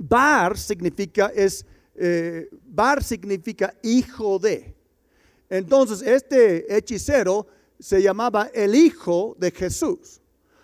Bar 0.00 0.56
significa 0.56 1.32
es 1.34 1.66
eh, 2.00 2.48
Bar 2.64 3.02
significa 3.02 3.74
hijo 3.82 4.38
de. 4.38 4.74
Entonces, 5.50 6.02
este 6.02 6.76
hechicero 6.76 7.46
se 7.78 8.00
llamaba 8.00 8.50
el 8.54 8.74
hijo 8.74 9.34
de 9.38 9.50
Jesús. 9.50 10.20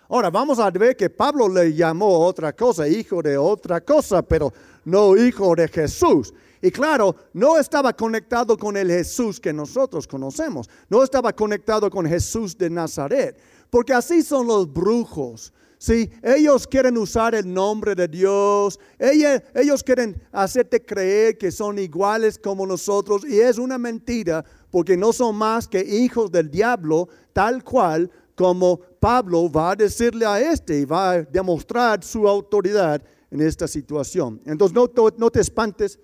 Ahora, 0.07 0.29
vamos 0.29 0.59
a 0.59 0.69
ver 0.69 0.95
que 0.95 1.09
Pablo 1.09 1.49
le 1.49 1.73
llamó 1.73 2.19
otra 2.19 2.53
cosa, 2.53 2.87
hijo 2.87 3.21
de 3.21 3.37
otra 3.37 3.81
cosa, 3.81 4.21
pero 4.21 4.53
no 4.85 5.17
hijo 5.17 5.55
de 5.55 5.67
Jesús. 5.67 6.33
Y 6.65 6.71
claro, 6.71 7.15
no 7.31 7.59
estaba 7.59 7.93
conectado 7.93 8.57
con 8.57 8.75
el 8.75 8.89
Jesús 8.89 9.39
que 9.39 9.53
nosotros 9.53 10.07
conocemos, 10.07 10.67
no 10.89 11.03
estaba 11.03 11.31
conectado 11.31 11.91
con 11.91 12.07
Jesús 12.07 12.57
de 12.57 12.71
Nazaret, 12.71 13.37
porque 13.69 13.93
así 13.93 14.23
son 14.23 14.47
los 14.47 14.73
brujos, 14.73 15.53
si 15.77 16.09
ellos 16.23 16.65
quieren 16.65 16.97
usar 16.97 17.35
el 17.35 17.53
nombre 17.53 17.93
de 17.93 18.07
Dios, 18.07 18.79
ellos 18.97 19.83
quieren 19.83 20.19
hacerte 20.31 20.83
creer 20.83 21.37
que 21.37 21.51
son 21.51 21.77
iguales 21.77 22.39
como 22.39 22.65
nosotros. 22.65 23.23
Y 23.27 23.39
es 23.39 23.59
una 23.59 23.77
mentira 23.77 24.43
porque 24.71 24.97
no 24.97 25.13
son 25.13 25.35
más 25.35 25.67
que 25.67 25.81
hijos 25.81 26.31
del 26.31 26.49
diablo, 26.49 27.07
tal 27.33 27.63
cual 27.63 28.09
como 28.33 28.79
Pablo 28.99 29.51
va 29.51 29.71
a 29.71 29.75
decirle 29.75 30.25
a 30.25 30.39
este 30.39 30.79
y 30.79 30.85
va 30.85 31.11
a 31.11 31.21
demostrar 31.21 32.03
su 32.03 32.27
autoridad 32.27 33.03
en 33.29 33.41
esta 33.41 33.67
situación. 33.67 34.41
Entonces 34.45 34.75
no, 34.75 34.89
no 35.17 35.29
te 35.29 35.41
espantes 35.41 35.99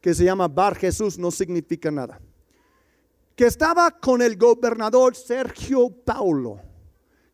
que 0.00 0.14
se 0.14 0.24
llama 0.24 0.48
Bar 0.48 0.76
Jesús, 0.76 1.18
no 1.18 1.30
significa 1.30 1.90
nada. 1.90 2.20
Que 3.34 3.46
estaba 3.46 3.90
con 3.90 4.22
el 4.22 4.36
gobernador 4.36 5.14
Sergio 5.14 5.90
Paulo 5.90 6.60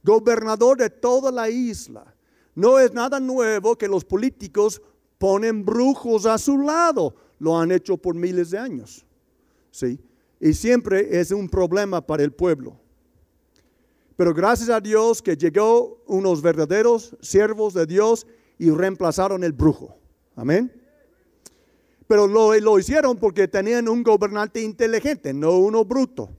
gobernador 0.04 0.76
de 0.76 0.90
toda 0.90 1.33
la 1.33 1.49
isla. 1.49 2.14
No 2.54 2.78
es 2.78 2.92
nada 2.92 3.18
nuevo 3.18 3.76
que 3.76 3.88
los 3.88 4.04
políticos 4.04 4.80
ponen 5.18 5.64
brujos 5.64 6.26
a 6.26 6.38
su 6.38 6.59
lado. 6.59 7.16
Lo 7.40 7.59
han 7.59 7.73
hecho 7.73 7.97
por 7.97 8.14
miles 8.14 8.50
de 8.50 8.59
años. 8.59 9.04
¿Sí? 9.73 9.99
Y 10.38 10.52
siempre 10.52 11.18
es 11.18 11.33
un 11.33 11.49
problema 11.49 12.06
para 12.06 12.23
el 12.23 12.33
pueblo. 12.33 12.78
Pero 14.14 14.33
gracias 14.33 14.68
a 14.68 14.80
Dios 14.80 15.21
que 15.21 15.37
llegó 15.37 16.04
unos 16.06 16.40
verdaderos 16.40 17.16
siervos 17.21 17.74
de 17.74 17.87
Dios 17.87 18.27
y 18.59 18.70
reemplazaron 18.70 19.42
el 19.42 19.53
brujo. 19.53 19.96
Amén. 20.37 20.70
Pero 22.14 22.29
lo, 22.29 22.55
lo 22.61 22.79
hicieron 22.79 23.16
porque 23.16 23.48
tenían 23.48 23.88
un 23.88 24.05
gobernante 24.05 24.62
inteligente, 24.62 25.35
no 25.35 25.59
uno 25.59 25.85
bruto 25.85 26.31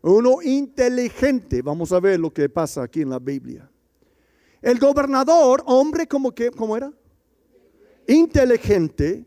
uno 0.00 0.40
inteligente. 0.40 1.60
Vamos 1.60 1.92
a 1.92 2.00
ver 2.00 2.18
lo 2.18 2.32
que 2.32 2.48
pasa 2.48 2.84
aquí 2.84 3.02
en 3.02 3.10
la 3.10 3.18
Biblia. 3.18 3.70
El 4.62 4.78
gobernador, 4.78 5.62
hombre 5.66 6.06
como 6.06 6.32
que, 6.32 6.50
¿cómo 6.50 6.74
era? 6.74 6.90
Inteligente. 8.08 9.26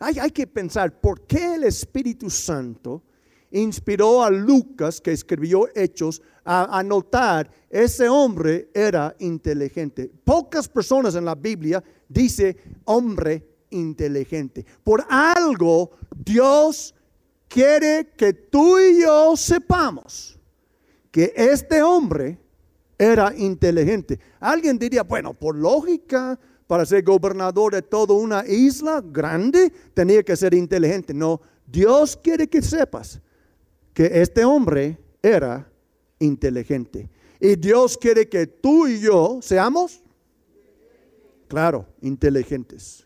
hay, 0.00 0.18
hay, 0.18 0.30
que 0.32 0.48
pensar, 0.48 1.00
¿por 1.00 1.20
qué 1.28 1.54
el 1.54 1.62
Espíritu 1.62 2.28
Santo 2.28 3.04
inspiró 3.52 4.24
a 4.24 4.30
Lucas, 4.32 5.00
que 5.00 5.12
escribió 5.12 5.68
Hechos, 5.76 6.20
a 6.44 6.76
anotar, 6.76 7.48
ese 7.70 8.08
hombre 8.08 8.68
era 8.74 9.14
inteligente? 9.20 10.10
Pocas 10.24 10.68
personas 10.68 11.14
en 11.14 11.24
la 11.24 11.36
Biblia 11.36 11.84
dice 12.08 12.56
hombre 12.84 13.55
inteligente. 13.70 14.64
Por 14.84 15.04
algo 15.08 15.90
Dios 16.14 16.94
quiere 17.48 18.08
que 18.16 18.32
tú 18.32 18.78
y 18.78 19.02
yo 19.02 19.36
sepamos 19.36 20.38
que 21.10 21.32
este 21.36 21.82
hombre 21.82 22.38
era 22.98 23.34
inteligente. 23.36 24.18
Alguien 24.40 24.78
diría, 24.78 25.02
bueno, 25.02 25.34
por 25.34 25.56
lógica, 25.56 26.38
para 26.66 26.84
ser 26.84 27.04
gobernador 27.04 27.74
de 27.74 27.82
toda 27.82 28.14
una 28.14 28.44
isla 28.46 29.02
grande, 29.04 29.72
tenía 29.94 30.22
que 30.22 30.36
ser 30.36 30.54
inteligente. 30.54 31.14
No, 31.14 31.40
Dios 31.66 32.16
quiere 32.16 32.48
que 32.48 32.60
sepas 32.60 33.20
que 33.94 34.10
este 34.20 34.44
hombre 34.44 34.98
era 35.22 35.70
inteligente. 36.18 37.08
Y 37.40 37.56
Dios 37.56 37.96
quiere 37.96 38.28
que 38.28 38.46
tú 38.46 38.86
y 38.86 39.00
yo 39.00 39.38
seamos, 39.42 40.02
claro, 41.48 41.86
inteligentes. 42.00 43.05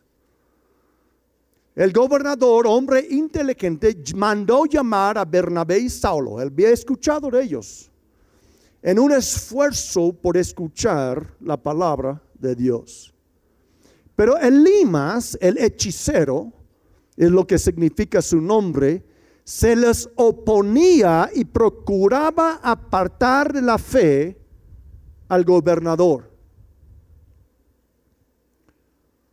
El 1.74 1.92
gobernador, 1.92 2.66
hombre 2.66 3.06
inteligente, 3.10 3.96
mandó 4.16 4.66
llamar 4.66 5.16
a 5.18 5.24
Bernabé 5.24 5.78
y 5.78 5.88
Saulo. 5.88 6.40
Él 6.40 6.48
había 6.52 6.70
escuchado 6.70 7.30
de 7.30 7.42
ellos 7.42 7.90
en 8.82 8.98
un 8.98 9.12
esfuerzo 9.12 10.12
por 10.12 10.36
escuchar 10.36 11.34
la 11.40 11.56
palabra 11.56 12.20
de 12.34 12.54
Dios. 12.54 13.14
Pero 14.16 14.36
Elimas, 14.36 15.38
el 15.40 15.58
hechicero, 15.58 16.52
es 17.16 17.30
lo 17.30 17.46
que 17.46 17.58
significa 17.58 18.22
su 18.22 18.40
nombre, 18.40 19.04
se 19.44 19.76
les 19.76 20.08
oponía 20.16 21.30
y 21.34 21.44
procuraba 21.44 22.60
apartar 22.62 23.52
de 23.52 23.62
la 23.62 23.78
fe 23.78 24.38
al 25.28 25.44
gobernador. 25.44 26.30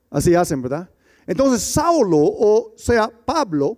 Así 0.09 0.35
hacen, 0.35 0.61
¿verdad? 0.61 0.89
Entonces 1.27 1.61
Saulo, 1.61 2.17
o 2.17 2.73
sea, 2.77 3.09
Pablo, 3.09 3.77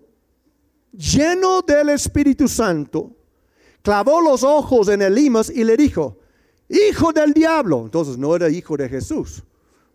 lleno 0.91 1.63
del 1.63 1.89
Espíritu 1.89 2.47
Santo, 2.47 3.15
clavó 3.81 4.21
los 4.21 4.43
ojos 4.43 4.87
en 4.89 5.01
Elimas 5.01 5.49
y 5.49 5.63
le 5.63 5.75
dijo, 5.75 6.19
hijo 6.69 7.11
del 7.11 7.33
diablo. 7.33 7.81
Entonces 7.81 8.19
no 8.19 8.35
era 8.35 8.49
hijo 8.49 8.77
de 8.77 8.87
Jesús, 8.87 9.43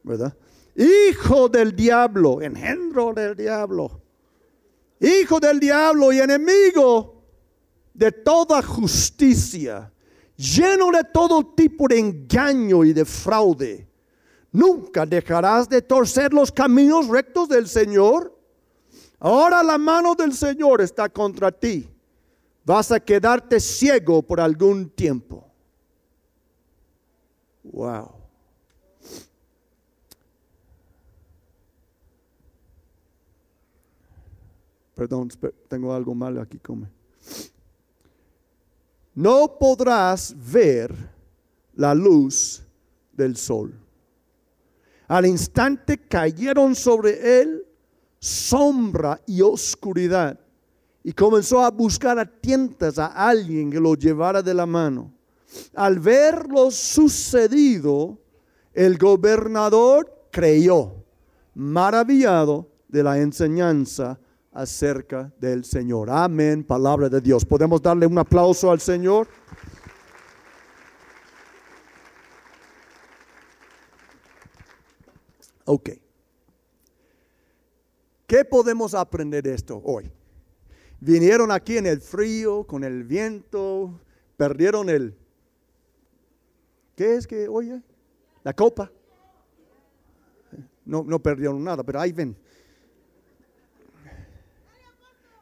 ¿verdad? 0.03 0.37
Hijo 0.75 1.49
del 1.49 1.77
diablo, 1.77 2.43
engendro 2.43 3.15
del 3.15 3.37
diablo. 3.37 4.03
Hijo 4.99 5.39
del 5.39 5.61
diablo 5.61 6.13
y 6.13 6.19
enemigo 6.19 7.23
de 7.93 8.11
toda 8.11 8.61
justicia, 8.63 9.93
lleno 10.37 10.91
de 10.91 11.05
todo 11.05 11.55
tipo 11.55 11.87
de 11.87 12.01
engaño 12.01 12.85
y 12.85 12.93
de 12.93 13.05
fraude 13.05 13.94
Nunca 14.55 15.05
dejarás 15.05 15.69
de 15.69 15.83
torcer 15.83 16.33
los 16.33 16.53
caminos 16.53 17.09
rectos 17.09 17.49
del 17.49 17.67
Señor. 17.67 18.33
Ahora 19.19 19.65
la 19.65 19.79
mano 19.79 20.15
del 20.15 20.33
Señor 20.33 20.81
está 20.81 21.09
contra 21.09 21.51
ti. 21.51 21.91
Vas 22.65 22.93
a 22.93 23.01
quedarte 23.01 23.59
ciego 23.59 24.23
por 24.23 24.41
algún 24.41 24.91
tiempo. 24.91 25.45
Wow. 27.65 28.13
Perdón, 34.95 35.31
tengo 35.67 35.93
algo 35.93 36.15
malo 36.15 36.41
aquí, 36.41 36.61
come. 36.61 36.87
No 39.17 39.59
podrás 39.59 40.33
ver 40.37 40.95
la 41.75 41.93
luz 41.93 42.63
del 43.13 43.37
sol. 43.37 43.84
Al 45.09 45.27
instante 45.27 45.99
cayeron 45.99 46.75
sobre 46.75 47.41
él 47.41 47.67
sombra 48.19 49.21
y 49.27 49.43
oscuridad. 49.43 50.41
Y 51.03 51.13
comenzó 51.13 51.63
a 51.63 51.71
buscar 51.71 52.19
a 52.19 52.25
tientas 52.25 52.99
a 52.99 53.07
alguien 53.07 53.71
que 53.71 53.79
lo 53.79 53.95
llevara 53.95 54.41
de 54.43 54.55
la 54.55 54.65
mano. 54.65 55.13
Al 55.75 55.99
ver 55.99 56.49
lo 56.49 56.71
sucedido, 56.71 58.19
el 58.73 58.97
gobernador 58.97 60.29
creyó, 60.31 61.05
maravillado 61.55 62.71
de 62.89 63.03
la 63.03 63.19
enseñanza 63.19 64.19
acerca 64.53 65.33
del 65.39 65.65
Señor. 65.65 66.09
Amén, 66.11 66.65
palabra 66.65 67.09
de 67.09 67.21
Dios. 67.21 67.45
¿Podemos 67.45 67.83
darle 67.83 68.07
un 68.07 68.19
aplauso 68.19 68.71
al 68.71 68.81
Señor? 68.81 69.29
Ok. 75.65 75.91
¿Qué 78.27 78.45
podemos 78.45 78.95
aprender 78.95 79.43
de 79.43 79.55
esto 79.55 79.81
hoy? 79.85 80.11
Vinieron 81.01 81.51
aquí 81.51 81.77
en 81.77 81.87
el 81.87 82.01
frío, 82.01 82.65
con 82.65 82.85
el 82.85 83.05
viento, 83.05 84.01
perdieron 84.37 84.89
el... 84.89 85.15
¿Qué 86.97 87.17
es 87.17 87.27
que 87.27 87.49
oye? 87.49 87.83
La 88.43 88.55
copa. 88.55 88.91
No, 90.85 91.03
no 91.03 91.19
perdieron 91.19 91.63
nada, 91.63 91.83
pero 91.83 92.01
ahí 92.01 92.13
ven. 92.13 92.37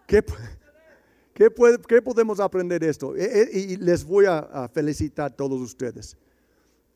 ¿Qué, 0.06 0.24
qué, 1.35 1.48
qué 1.88 2.02
podemos 2.02 2.40
aprender 2.40 2.80
de 2.80 2.88
esto? 2.88 3.16
E, 3.16 3.24
e, 3.24 3.58
y 3.58 3.76
les 3.76 4.04
voy 4.04 4.26
a 4.26 4.68
felicitar 4.72 5.26
a 5.26 5.30
todos 5.30 5.61
ustedes. 5.61 6.16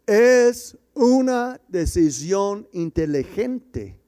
Es 0.06 0.78
una 0.94 1.60
decisión 1.66 2.68
inteligente 2.72 3.98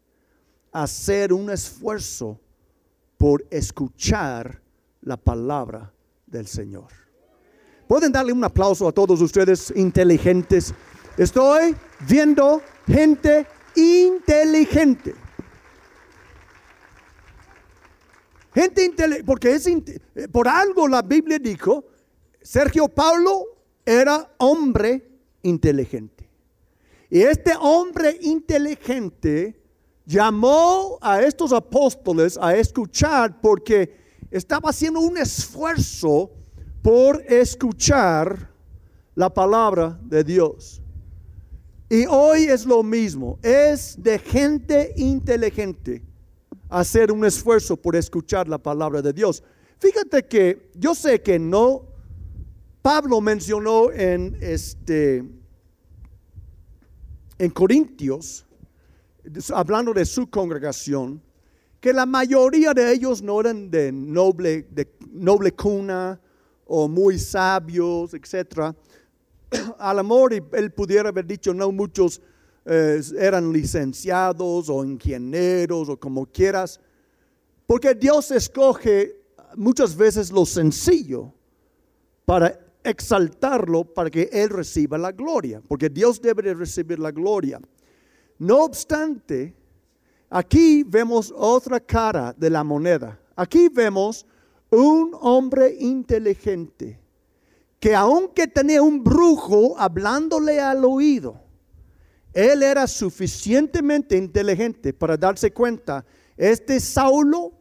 hacer 0.71 1.33
un 1.33 1.51
esfuerzo 1.51 2.41
por 3.17 3.45
escuchar 3.51 4.63
la 5.03 5.17
palabra 5.17 5.93
del 6.27 6.47
Señor. 6.47 6.87
Pueden 7.89 8.13
darle 8.13 8.33
un 8.33 8.45
aplauso 8.45 8.87
a 8.87 8.93
todos 8.93 9.21
ustedes 9.21 9.73
inteligentes. 9.75 10.73
Estoy 11.17 11.75
viendo 12.07 12.63
gente 12.87 13.47
inteligente. 13.75 15.15
Gente 18.55 18.85
inteligente, 18.85 19.25
porque 19.25 19.53
es 19.53 19.69
por 20.31 20.47
algo 20.47 20.87
la 20.87 21.03
Biblia 21.03 21.39
dijo, 21.39 21.85
Sergio 22.41 22.89
Pablo 22.89 23.47
era 23.85 24.33
hombre 24.39 25.08
inteligente. 25.49 26.29
Y 27.11 27.23
este 27.23 27.53
hombre 27.59 28.19
inteligente 28.21 29.61
llamó 30.05 30.99
a 31.01 31.23
estos 31.23 31.53
apóstoles 31.53 32.39
a 32.41 32.57
escuchar 32.57 33.41
porque 33.41 33.97
estaba 34.31 34.71
haciendo 34.71 35.01
un 35.01 35.17
esfuerzo 35.19 36.31
por 36.83 37.23
escuchar 37.29 38.51
la 39.15 39.33
palabra 39.33 39.99
de 40.03 40.23
Dios. 40.23 40.83
Y 41.91 42.07
hoy 42.07 42.45
es 42.45 42.67
lo 42.67 42.83
mismo, 42.83 43.39
es 43.43 43.97
de 44.03 44.19
gente 44.19 44.93
inteligente 44.97 46.03
hacer 46.69 47.11
un 47.11 47.25
esfuerzo 47.25 47.77
por 47.77 47.97
escuchar 47.97 48.47
la 48.49 48.59
palabra 48.59 49.01
de 49.01 49.13
Dios. 49.13 49.43
Fíjate 49.79 50.27
que 50.27 50.71
yo 50.75 50.95
sé 50.95 51.23
que 51.23 51.39
no, 51.39 51.87
Pablo 52.83 53.21
mencionó 53.21 53.91
en 53.91 54.37
este 54.41 55.25
en 57.39 57.51
Corintios, 57.51 58.47
hablando 59.55 59.93
de 59.93 60.05
su 60.05 60.29
congregación, 60.29 61.23
que 61.81 61.93
la 61.93 62.07
mayoría 62.07 62.75
de 62.75 62.93
ellos 62.93 63.23
no 63.23 63.41
eran 63.41 63.71
de 63.71 63.93
noble, 63.93 64.67
de 64.71 64.89
noble 65.13 65.53
cuna 65.53 66.21
o 66.67 66.89
muy 66.89 67.19
sabios, 67.19 68.15
etc. 68.15 68.75
Al 69.79 69.99
amor, 70.01 70.35
él 70.35 70.73
pudiera 70.73 71.11
haber 71.11 71.27
dicho, 71.27 71.55
no 71.55 71.71
muchos 71.71 72.21
eh, 72.65 73.01
eran 73.19 73.53
licenciados 73.53 74.69
o 74.69 74.85
ingenieros 74.85 75.89
o 75.89 75.97
como 75.97 76.27
quieras, 76.27 76.81
porque 77.67 77.95
Dios 77.95 78.31
escoge 78.31 79.17
muchas 79.57 79.97
veces 79.97 80.33
lo 80.33 80.45
sencillo 80.45 81.33
para 82.25 82.59
exaltarlo 82.91 83.85
para 83.85 84.11
que 84.11 84.29
Él 84.33 84.51
reciba 84.51 84.99
la 84.99 85.13
gloria, 85.13 85.63
porque 85.67 85.89
Dios 85.89 86.21
debe 86.21 86.43
de 86.43 86.55
recibir 86.55 86.99
la 86.99 87.11
gloria. 87.11 87.61
No 88.39 88.65
obstante, 88.65 89.55
aquí 90.31 90.85
vemos 90.85 91.33
otra 91.37 91.81
cara 91.81 92.35
de 92.37 92.51
la 92.51 92.65
moneda. 92.65 93.19
Aquí 93.37 93.69
vemos 93.69 94.27
un 94.71 95.17
hombre 95.21 95.75
inteligente 95.79 97.01
que 97.81 97.95
aunque 97.95 98.47
tenía 98.49 98.83
un 98.83 99.03
brujo 99.05 99.79
hablándole 99.79 100.61
al 100.61 100.85
oído, 100.85 101.41
él 102.33 102.63
era 102.63 102.87
suficientemente 102.87 104.17
inteligente 104.17 104.93
para 104.93 105.17
darse 105.17 105.53
cuenta, 105.53 106.05
este 106.37 106.81
Saulo 106.81 107.53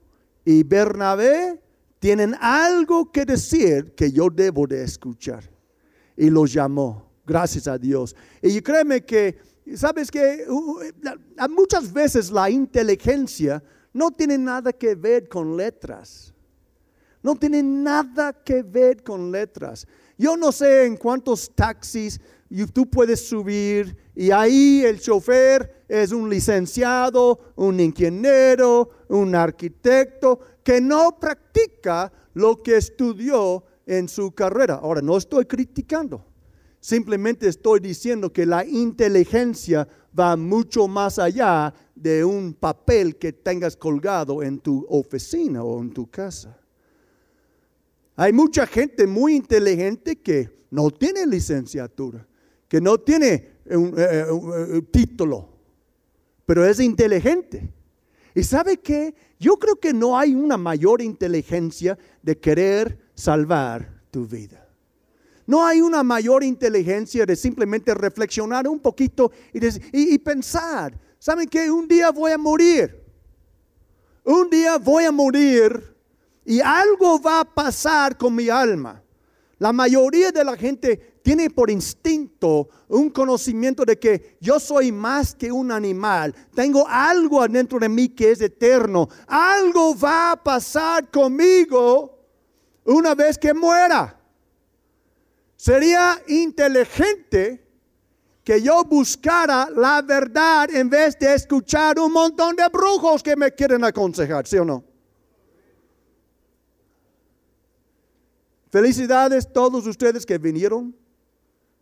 y 0.43 0.63
Bernabé 0.63 1.61
tienen 1.99 2.35
algo 2.39 3.11
que 3.11 3.25
decir 3.25 3.93
que 3.95 4.11
yo 4.11 4.29
debo 4.29 4.67
de 4.67 4.83
escuchar. 4.83 5.43
Y 6.15 6.29
los 6.29 6.53
llamó, 6.53 7.11
gracias 7.25 7.67
a 7.67 7.77
Dios. 7.77 8.15
Y 8.41 8.61
créeme 8.61 9.03
que, 9.03 9.37
sabes 9.75 10.09
que 10.11 10.45
muchas 11.49 11.91
veces 11.91 12.31
la 12.31 12.49
inteligencia 12.49 13.63
no 13.93 14.11
tiene 14.11 14.37
nada 14.37 14.71
que 14.73 14.95
ver 14.95 15.27
con 15.27 15.57
letras. 15.57 16.33
No 17.23 17.35
tiene 17.35 17.63
nada 17.63 18.31
que 18.31 18.61
ver 18.63 19.03
con 19.03 19.31
letras. 19.31 19.87
Yo 20.17 20.37
no 20.37 20.51
sé 20.51 20.85
en 20.85 20.97
cuántos 20.97 21.53
taxis 21.53 22.19
tú 22.73 22.89
puedes 22.89 23.27
subir 23.27 23.95
y 24.15 24.31
ahí 24.31 24.83
el 24.85 24.99
chofer 24.99 25.83
es 25.87 26.11
un 26.11 26.29
licenciado, 26.29 27.39
un 27.55 27.79
ingeniero, 27.79 28.89
un 29.09 29.35
arquitecto 29.35 30.39
que 30.67 30.81
no 30.81 31.17
practica 31.17 32.11
lo 32.33 32.61
que 32.61 32.75
estudió 32.75 33.63
en 33.85 34.09
su 34.09 34.33
carrera. 34.33 34.73
Ahora, 34.73 35.01
no 35.01 35.15
estoy 35.15 35.45
criticando, 35.45 36.25
simplemente 36.81 37.47
estoy 37.47 37.79
diciendo 37.79 38.33
que 38.33 38.45
la 38.45 38.65
inteligencia 38.65 39.87
va 40.19 40.35
mucho 40.35 40.89
más 40.89 41.19
allá 41.19 41.73
de 41.95 42.25
un 42.25 42.53
papel 42.53 43.15
que 43.15 43.31
tengas 43.31 43.77
colgado 43.77 44.43
en 44.43 44.59
tu 44.59 44.85
oficina 44.89 45.63
o 45.63 45.81
en 45.81 45.93
tu 45.93 46.11
casa. 46.11 46.59
Hay 48.17 48.33
mucha 48.33 48.67
gente 48.67 49.07
muy 49.07 49.37
inteligente 49.37 50.17
que 50.17 50.49
no 50.69 50.91
tiene 50.91 51.25
licenciatura, 51.25 52.27
que 52.67 52.81
no 52.81 52.97
tiene 52.97 53.51
un, 53.67 53.93
eh, 53.97 54.25
eh, 54.27 54.81
título, 54.91 55.47
pero 56.45 56.65
es 56.65 56.81
inteligente. 56.81 57.71
¿Y 58.35 58.43
sabe 58.43 58.75
qué? 58.75 59.15
Yo 59.39 59.57
creo 59.57 59.75
que 59.75 59.93
no 59.93 60.17
hay 60.17 60.33
una 60.33 60.57
mayor 60.57 61.01
inteligencia 61.01 61.97
de 62.21 62.37
querer 62.37 62.97
salvar 63.13 64.01
tu 64.09 64.25
vida. 64.25 64.67
No 65.45 65.65
hay 65.65 65.79
una 65.79 66.03
mayor 66.03 66.43
inteligencia 66.43 67.25
de 67.25 67.35
simplemente 67.35 67.93
reflexionar 67.93 68.67
un 68.67 68.79
poquito 68.79 69.31
y, 69.53 70.17
pensar, 70.17 70.99
¿saben 71.17 71.47
qué? 71.47 71.71
Un 71.71 71.87
día 71.87 72.11
voy 72.11 72.33
a 72.33 72.37
morir. 72.37 73.03
Un 74.25 74.49
día 74.49 74.77
voy 74.77 75.05
a 75.05 75.11
morir 75.11 75.95
y 76.43 76.59
algo 76.59 77.21
va 77.21 77.39
a 77.39 77.45
pasar 77.45 78.17
con 78.17 78.35
mi 78.35 78.49
alma. 78.49 79.01
La 79.59 79.73
mayoría 79.73 80.31
de 80.31 80.43
la 80.43 80.55
gente 80.55 81.19
tiene 81.23 81.49
por 81.49 81.71
instinto 81.71 82.69
un 82.87 83.09
conocimiento 83.09 83.83
de 83.85 83.97
que 83.97 84.37
yo 84.39 84.59
soy 84.59 84.91
más 84.91 85.33
que 85.33 85.51
un 85.51 85.71
animal. 85.71 86.33
Tengo 86.53 86.87
algo 86.87 87.41
adentro 87.41 87.79
de 87.79 87.89
mí 87.89 88.09
que 88.09 88.31
es 88.31 88.41
eterno. 88.41 89.09
Algo 89.25 89.97
va 89.97 90.31
a 90.31 90.43
pasar 90.43 91.09
conmigo 91.09 92.19
una 92.85 93.15
vez 93.15 93.37
que 93.37 93.53
muera. 93.53 94.19
Sería 95.55 96.21
inteligente 96.27 97.65
que 98.43 98.61
yo 98.61 98.83
buscara 98.85 99.69
la 99.75 100.01
verdad 100.03 100.69
en 100.73 100.89
vez 100.89 101.17
de 101.17 101.33
escuchar 101.33 101.99
un 101.99 102.13
montón 102.13 102.55
de 102.55 102.67
brujos 102.69 103.23
que 103.23 103.35
me 103.35 103.51
quieren 103.51 103.83
aconsejar, 103.83 104.45
¿sí 104.45 104.57
o 104.57 104.63
no? 104.63 104.83
Felicidades 108.69 109.51
todos 109.51 109.87
ustedes 109.87 110.25
que 110.25 110.37
vinieron 110.37 110.95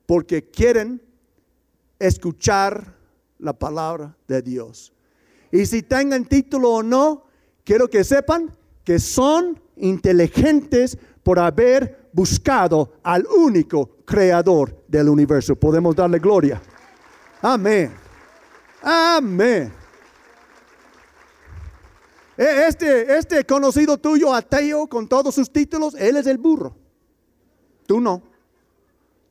porque 0.06 0.50
quieren 0.50 1.02
escuchar 2.00 2.95
la 3.39 3.54
palabra 3.54 4.15
de 4.28 4.41
Dios. 4.41 4.93
Y 5.52 5.65
si 5.65 5.82
tengan 5.82 6.26
título 6.26 6.71
o 6.71 6.84
no, 6.84 7.24
quiero 7.63 7.89
que 7.89 8.04
sepan 8.04 8.56
que 8.84 9.00
son 9.00 9.60
inteligentes 9.78 10.98
por 11.24 11.39
haber 11.39 12.10
buscado 12.13 12.93
al 13.04 13.26
único 13.26 13.98
creador 14.06 14.84
del 14.88 15.10
universo. 15.10 15.56
Podemos 15.56 15.95
darle 15.95 16.19
gloria. 16.19 16.62
Amén. 17.41 17.91
Amén. 18.82 19.85
E, 22.38 22.67
este, 22.67 23.17
este 23.17 23.45
conocido 23.45 23.98
tuyo 23.98 24.34
ateo 24.34 24.88
con 24.88 25.08
todos 25.08 25.36
sus 25.36 25.52
títulos, 25.52 25.95
él 25.95 26.17
es 26.17 26.28
el 26.28 26.38
burro. 26.38 26.76
Tú 27.86 28.00
no. 28.00 28.24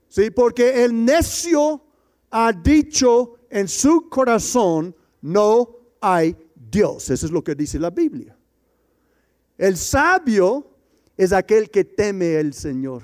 Sí, 0.09 0.31
porque 0.31 0.85
el 0.85 1.05
necio 1.05 1.83
ha 2.31 2.53
dicho 2.53 3.39
en 3.51 3.69
su 3.69 4.09
corazón, 4.09 4.95
no 5.23 5.69
hay 6.01 6.37
Dios. 6.55 7.11
Eso 7.11 7.27
es 7.27 7.33
lo 7.33 7.43
que 7.43 7.55
dice 7.55 7.79
la 7.79 7.91
Biblia. 7.91 8.37
El 9.57 9.77
sabio 9.77 10.71
es 11.17 11.33
aquel 11.33 11.71
que 11.71 11.85
teme 11.85 12.37
al 12.37 12.53
Señor. 12.55 13.03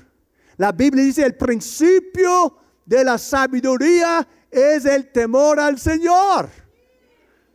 La 0.57 0.73
Biblia 0.73 1.05
dice, 1.05 1.25
el 1.25 1.37
principio 1.37 2.57
de 2.85 3.05
la 3.05 3.19
sabiduría 3.19 4.27
es 4.51 4.85
el 4.85 5.11
temor 5.13 5.61
al 5.61 5.79
Señor. 5.79 6.51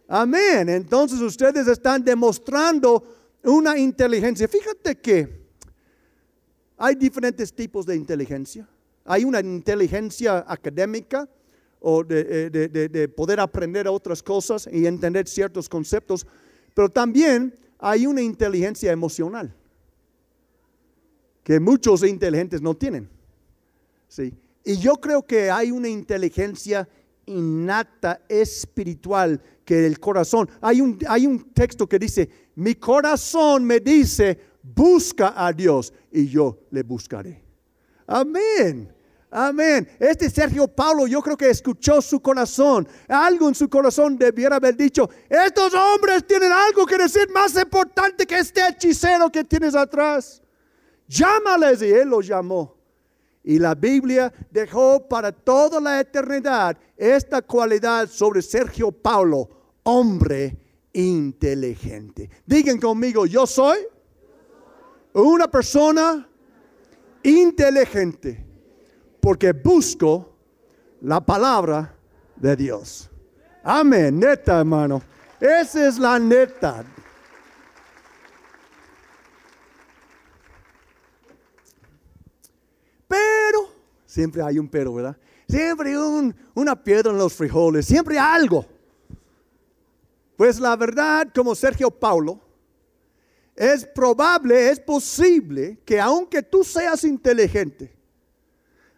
Amén. 0.07 0.69
Entonces 0.69 1.19
ustedes 1.19 1.67
están 1.67 2.03
demostrando 2.03 3.03
una 3.43 3.77
inteligencia. 3.77 4.47
Fíjate 4.47 4.95
que 4.95 5.45
hay 6.77 6.95
diferentes 6.95 7.53
tipos 7.53 7.85
de 7.85 7.95
inteligencia. 7.95 8.67
Hay 9.05 9.23
una 9.23 9.39
inteligencia 9.39 10.43
académica 10.47 11.29
o 11.79 12.03
de, 12.03 12.47
eh, 12.47 12.89
de, 12.89 13.07
poder 13.09 13.39
aprender 13.39 13.87
otras 13.87 14.23
cosas 14.23 14.67
y 14.71 14.87
entender 14.87 15.27
ciertos 15.27 15.69
conceptos, 15.69 16.25
pero 16.73 16.89
también 16.89 17.53
hay 17.77 18.07
una 18.07 18.21
inteligencia 18.21 18.91
emocional 18.91 19.53
que 21.43 21.59
muchos 21.59 22.03
inteligentes 22.03 22.59
no 22.59 22.73
tienen. 22.73 23.07
¿sí? 24.07 24.33
Y 24.63 24.77
yo 24.77 24.95
creo 24.95 25.21
que 25.21 25.51
hay 25.51 25.69
una 25.69 25.87
inteligencia 25.87 26.89
innata 27.25 28.21
espiritual 28.27 29.41
que 29.63 29.85
el 29.85 29.99
corazón. 29.99 30.49
Hay 30.61 30.81
un, 30.81 30.99
hay 31.07 31.25
un 31.25 31.51
texto 31.53 31.87
que 31.87 31.99
dice, 31.99 32.29
mi 32.55 32.75
corazón 32.75 33.63
me 33.63 33.79
dice, 33.79 34.39
busca 34.61 35.33
a 35.35 35.51
Dios 35.51 35.93
y 36.11 36.27
yo 36.27 36.59
le 36.71 36.83
buscaré. 36.83 37.43
Amén. 38.07 38.93
Amén. 39.31 39.85
Este 39.99 40.29
Sergio 40.29 40.65
Paulo 40.67 41.07
yo 41.07 41.21
creo 41.21 41.35
que 41.35 41.49
escuchó 41.49 42.01
su 42.01 42.21
corazón. 42.21 42.87
Algo 43.07 43.49
en 43.49 43.55
su 43.55 43.67
corazón 43.69 44.17
debiera 44.17 44.55
haber 44.55 44.77
dicho, 44.77 45.09
estos 45.27 45.73
hombres 45.73 46.25
tienen 46.25 46.51
algo 46.51 46.85
que 46.85 46.97
decir 46.97 47.29
más 47.33 47.53
importante 47.61 48.25
que 48.25 48.39
este 48.39 48.65
hechicero 48.65 49.29
que 49.29 49.43
tienes 49.43 49.75
atrás. 49.75 50.41
Llámales 51.07 51.81
y 51.81 51.91
él 51.91 52.07
los 52.07 52.25
llamó. 52.25 52.74
Y 53.45 53.59
la 53.59 53.75
Biblia 53.75 54.33
dejó 54.49 55.07
para 55.07 55.31
toda 55.31 55.79
la 55.79 55.99
eternidad 55.99 56.75
esta 56.97 57.43
cualidad 57.43 58.09
sobre 58.09 58.41
Sergio 58.41 58.91
Paulo, 58.91 59.47
hombre 59.83 60.57
inteligente. 60.91 62.27
Digan 62.43 62.79
conmigo, 62.79 63.27
yo 63.27 63.45
soy 63.45 63.77
una 65.13 65.47
persona 65.47 66.27
inteligente 67.21 68.43
porque 69.21 69.53
busco 69.53 70.35
la 71.01 71.23
palabra 71.23 71.95
de 72.35 72.55
Dios. 72.55 73.11
Amén, 73.63 74.19
neta 74.19 74.59
hermano. 74.59 75.01
Esa 75.39 75.87
es 75.87 75.99
la 75.99 76.17
neta. 76.17 76.83
Pero, 83.07 83.69
siempre 84.15 84.41
hay 84.41 84.57
un 84.57 84.69
pero, 84.69 84.93
¿verdad? 84.93 85.17
Siempre 85.45 85.89
hay 85.89 86.33
una 86.53 86.81
piedra 86.81 87.11
en 87.11 87.17
los 87.17 87.33
frijoles, 87.33 87.85
siempre 87.85 88.17
algo. 88.17 88.65
Pues 90.37 90.57
la 90.57 90.73
verdad, 90.77 91.27
como 91.35 91.53
Sergio 91.53 91.91
Paulo, 91.91 92.39
es 93.53 93.85
probable, 93.85 94.69
es 94.69 94.79
posible 94.79 95.79
que 95.85 95.99
aunque 95.99 96.41
tú 96.41 96.63
seas 96.63 97.03
inteligente, 97.03 97.93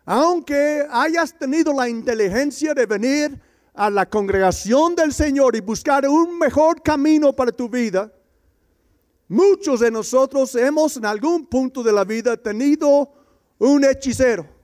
aunque 0.06 0.86
hayas 0.90 1.36
tenido 1.38 1.74
la 1.74 1.90
inteligencia 1.90 2.76
de 2.76 2.86
venir 2.86 3.42
a 3.74 3.90
la 3.90 4.08
congregación 4.08 4.96
del 4.96 5.14
Señor 5.14 5.56
y 5.56 5.62
buscar 5.62 6.08
un 6.08 6.38
mejor 6.38 6.84
camino 6.84 7.34
para 7.34 7.52
tu 7.52 7.68
vida, 7.68 8.12
muchos 9.28 9.80
de 9.80 9.90
nosotros 9.90 10.56
hemos 10.56 10.96
en 10.98 11.06
algún 11.06 11.48
punto 11.48 11.82
de 11.82 11.92
la 11.92 12.04
vida 12.04 12.38
tenido 12.38 13.12
un 13.58 13.84
hechicero 13.84 14.57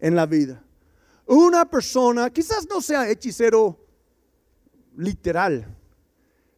en 0.00 0.16
la 0.16 0.26
vida. 0.26 0.62
Una 1.26 1.64
persona, 1.68 2.30
quizás 2.30 2.66
no 2.68 2.80
sea 2.80 3.08
hechicero 3.08 3.78
literal, 4.96 5.66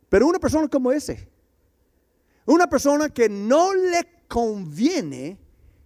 pero 0.09 0.27
una 0.27 0.39
persona 0.39 0.69
como 0.69 0.93
ese 0.93 1.33
una 2.47 2.67
persona 2.67 3.09
que 3.09 3.29
no 3.29 3.75
le 3.75 4.25
conviene 4.29 5.39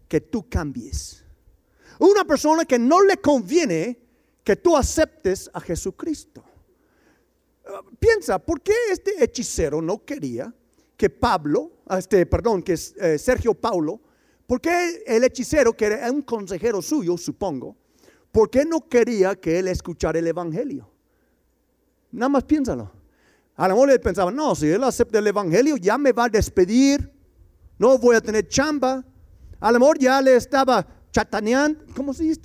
que 0.08 0.20
tú 0.20 0.48
cambies. 0.48 1.24
Una 1.98 2.24
persona 2.24 2.64
que 2.64 2.78
no 2.78 3.02
le 3.02 3.18
conviene 3.18 3.98
que 4.44 4.56
tú 4.56 4.76
aceptes 4.76 5.50
a 5.52 5.60
Jesucristo. 5.60 6.44
Uh, 7.64 7.94
piensa, 7.98 8.38
¿por 8.38 8.60
qué 8.60 8.74
este 8.90 9.22
hechicero 9.22 9.82
no 9.82 10.04
quería 10.04 10.54
que 10.96 11.10
Pablo, 11.10 11.72
este, 11.90 12.24
perdón, 12.24 12.62
que 12.62 12.74
eh, 12.74 13.18
Sergio 13.18 13.54
Paulo, 13.54 14.00
por 14.46 14.60
qué 14.60 15.02
el 15.06 15.24
hechicero, 15.24 15.72
que 15.72 15.86
era 15.86 16.10
un 16.10 16.22
consejero 16.22 16.80
suyo, 16.80 17.16
supongo, 17.16 17.76
por 18.30 18.50
qué 18.50 18.64
no 18.64 18.88
quería 18.88 19.34
que 19.34 19.58
él 19.58 19.68
escuchara 19.68 20.18
el 20.18 20.26
Evangelio? 20.26 20.88
Nada 22.12 22.28
más 22.28 22.44
piénsalo. 22.44 22.90
A 23.56 23.68
lo 23.68 23.74
mejor 23.74 23.90
él 23.90 24.00
pensaba, 24.00 24.30
no, 24.30 24.54
si 24.54 24.68
él 24.68 24.84
acepta 24.84 25.18
el 25.18 25.26
Evangelio, 25.26 25.76
ya 25.76 25.96
me 25.96 26.12
va 26.12 26.24
a 26.24 26.28
despedir, 26.28 27.10
no 27.78 27.96
voy 27.98 28.16
a 28.16 28.20
tener 28.20 28.46
chamba. 28.48 29.04
A 29.58 29.72
lo 29.72 29.80
mejor 29.80 29.98
ya 29.98 30.20
le 30.20 30.36
estaba 30.36 30.86
chataneando, 31.10 31.84
¿cómo 31.94 32.12
se 32.12 32.24
dice? 32.24 32.40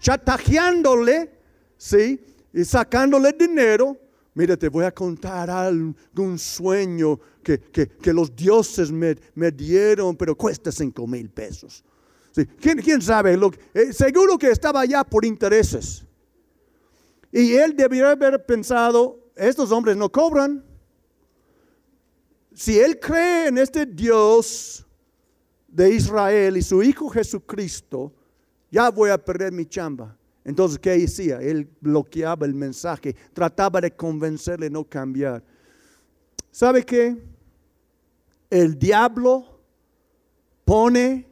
Chatajeándole, 0.00 1.32
¿sí? 1.76 2.24
Y 2.52 2.64
sacándole 2.64 3.32
dinero. 3.32 3.96
Mira, 4.34 4.56
te 4.56 4.68
voy 4.68 4.84
a 4.84 4.92
contar 4.92 5.50
algún 5.50 6.38
sueño 6.38 7.20
que, 7.42 7.60
que, 7.60 8.12
los 8.12 8.34
dioses 8.34 8.90
me, 8.90 9.14
dieron, 9.50 10.16
pero 10.16 10.36
cuesta 10.36 10.72
cinco 10.72 11.06
mil 11.06 11.28
pesos. 11.28 11.84
¿Sí? 12.30 12.46
¿Quién, 12.46 12.78
¿Quién, 12.78 13.02
sabe? 13.02 13.36
Lo, 13.36 13.50
eh, 13.74 13.92
seguro 13.92 14.38
que 14.38 14.50
estaba 14.50 14.80
allá 14.80 15.04
por 15.04 15.26
intereses. 15.26 16.06
Y 17.30 17.52
él 17.54 17.76
debió 17.76 18.08
haber 18.08 18.44
pensado, 18.46 19.18
estos 19.36 19.70
hombres 19.70 19.96
no 19.96 20.10
cobran. 20.10 20.64
Si 22.54 22.78
él 22.78 22.98
cree 22.98 23.48
en 23.48 23.58
este 23.58 23.84
Dios 23.84 24.86
de 25.68 25.94
Israel 25.94 26.56
y 26.56 26.62
su 26.62 26.82
Hijo 26.82 27.08
Jesucristo, 27.10 28.12
ya 28.70 28.90
voy 28.90 29.10
a 29.10 29.22
perder 29.22 29.52
mi 29.52 29.66
chamba. 29.66 30.16
Entonces, 30.44 30.78
¿qué 30.78 31.04
hacía? 31.04 31.40
Él 31.40 31.68
bloqueaba 31.80 32.46
el 32.46 32.54
mensaje, 32.54 33.14
trataba 33.32 33.80
de 33.80 33.92
convencerle 33.92 34.68
no 34.68 34.84
cambiar. 34.84 35.42
¿Sabe 36.50 36.84
qué? 36.84 37.16
El 38.50 38.78
diablo 38.78 39.60
pone 40.64 41.28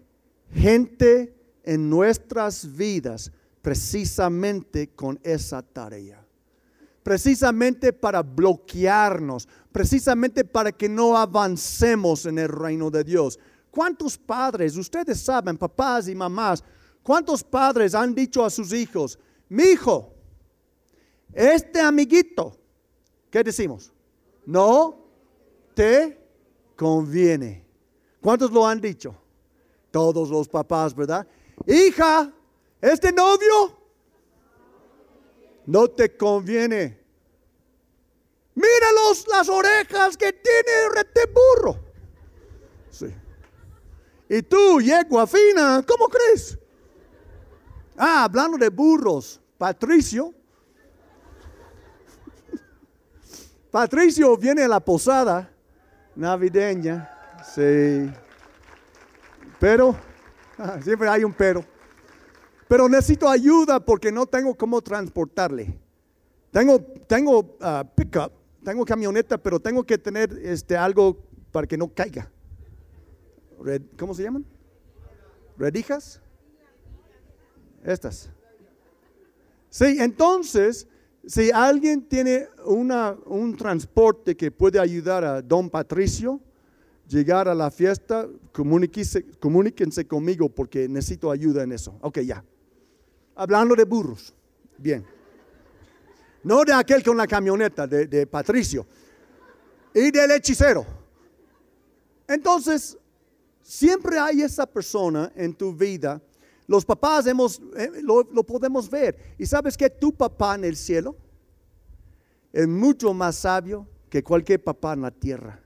gente 0.52 1.34
en 1.64 1.90
nuestras 1.90 2.76
vidas 2.76 3.30
precisamente 3.60 4.88
con 4.94 5.18
esa 5.22 5.62
tarea. 5.62 6.24
Precisamente 7.02 7.92
para 7.92 8.22
bloquearnos, 8.22 9.48
precisamente 9.72 10.44
para 10.44 10.70
que 10.72 10.88
no 10.88 11.16
avancemos 11.16 12.26
en 12.26 12.38
el 12.38 12.48
reino 12.48 12.90
de 12.90 13.04
Dios. 13.04 13.38
¿Cuántos 13.70 14.18
padres, 14.18 14.76
ustedes 14.76 15.20
saben, 15.20 15.56
papás 15.56 16.08
y 16.08 16.14
mamás, 16.14 16.62
cuántos 17.10 17.42
padres 17.42 17.92
han 17.96 18.14
dicho 18.14 18.44
a 18.44 18.50
sus 18.50 18.72
hijos, 18.72 19.18
mi 19.48 19.64
hijo, 19.64 20.14
este 21.34 21.80
amiguito, 21.80 22.56
¿qué 23.28 23.42
decimos? 23.42 23.92
No 24.46 24.96
te 25.74 26.24
conviene. 26.76 27.66
¿Cuántos 28.20 28.52
lo 28.52 28.64
han 28.64 28.80
dicho? 28.80 29.12
Todos 29.90 30.30
los 30.30 30.48
papás, 30.48 30.94
¿verdad? 30.94 31.26
Hija, 31.66 32.32
este 32.80 33.10
novio 33.10 33.76
no 35.66 35.88
te 35.88 36.16
conviene. 36.16 36.96
Míralos 38.54 39.26
las 39.26 39.48
orejas 39.48 40.16
que 40.16 40.32
tiene 40.32 40.88
rete 40.94 41.22
burro. 41.26 41.76
Sí. 42.88 43.12
Y 44.28 44.42
tú, 44.42 44.80
yegua 44.80 45.26
fina, 45.26 45.84
¿cómo 45.84 46.06
crees? 46.06 46.56
Ah, 48.02 48.24
hablando 48.24 48.56
de 48.56 48.70
burros, 48.70 49.38
Patricio. 49.58 50.32
Patricio 53.70 54.34
viene 54.38 54.62
a 54.62 54.68
la 54.68 54.80
posada 54.80 55.52
navideña. 56.16 57.10
Sí. 57.44 58.10
Pero, 59.58 59.94
ah, 60.56 60.78
siempre 60.82 61.10
hay 61.10 61.24
un 61.24 61.34
pero 61.34 61.62
pero 62.70 62.88
necesito 62.88 63.28
ayuda 63.28 63.84
porque 63.84 64.12
no 64.12 64.26
tengo 64.26 64.54
cómo 64.54 64.80
transportarle. 64.80 65.76
Tengo, 66.52 66.80
tengo 66.80 67.56
ah, 67.60 67.84
pickup, 67.96 68.32
tengo 68.64 68.84
camioneta, 68.84 69.36
pero 69.36 69.58
tengo 69.58 69.82
que 69.82 69.98
tener 69.98 70.32
este, 70.40 70.76
algo 70.76 71.18
para 71.50 71.66
que 71.66 71.76
no 71.76 71.92
caiga. 71.92 72.30
¿Cómo 73.98 74.14
se 74.14 74.22
llaman? 74.22 74.46
¿Redijas? 75.58 76.22
Estas. 77.84 78.30
Sí, 79.68 79.96
entonces, 80.00 80.86
si 81.26 81.50
alguien 81.50 82.02
tiene 82.02 82.48
una, 82.64 83.16
un 83.26 83.56
transporte 83.56 84.36
que 84.36 84.50
puede 84.50 84.78
ayudar 84.78 85.24
a 85.24 85.42
don 85.42 85.70
Patricio 85.70 86.40
llegar 87.08 87.48
a 87.48 87.54
la 87.54 87.70
fiesta, 87.70 88.28
comuníquense, 88.52 89.24
comuníquense 89.38 90.06
conmigo 90.06 90.48
porque 90.48 90.88
necesito 90.88 91.30
ayuda 91.30 91.64
en 91.64 91.72
eso. 91.72 91.98
Ok, 92.00 92.20
ya. 92.20 92.44
Hablando 93.34 93.74
de 93.74 93.84
burros. 93.84 94.34
Bien. 94.78 95.04
No 96.42 96.64
de 96.64 96.72
aquel 96.72 97.02
con 97.02 97.16
la 97.16 97.26
camioneta, 97.26 97.86
de, 97.86 98.06
de 98.06 98.26
Patricio. 98.26 98.86
Y 99.92 100.10
del 100.10 100.30
hechicero. 100.30 100.86
Entonces, 102.28 102.96
siempre 103.60 104.18
hay 104.18 104.42
esa 104.42 104.66
persona 104.66 105.32
en 105.34 105.52
tu 105.52 105.74
vida 105.74 106.22
los 106.70 106.84
papás 106.84 107.26
hemos, 107.26 107.60
eh, 107.76 107.90
lo, 108.00 108.44
podemos 108.44 108.88
ver. 108.88 109.34
Y 109.36 109.44
sabes 109.44 109.76
que 109.76 109.90
tu 109.90 110.12
papá 110.12 110.54
en 110.54 110.64
el 110.64 110.76
cielo 110.76 111.16
es 112.52 112.68
mucho 112.68 113.12
más 113.12 113.34
sabio 113.34 113.88
que 114.08 114.22
cualquier 114.22 114.62
papá 114.62 114.92
en 114.92 115.02
la 115.02 115.10
tierra. 115.10 115.60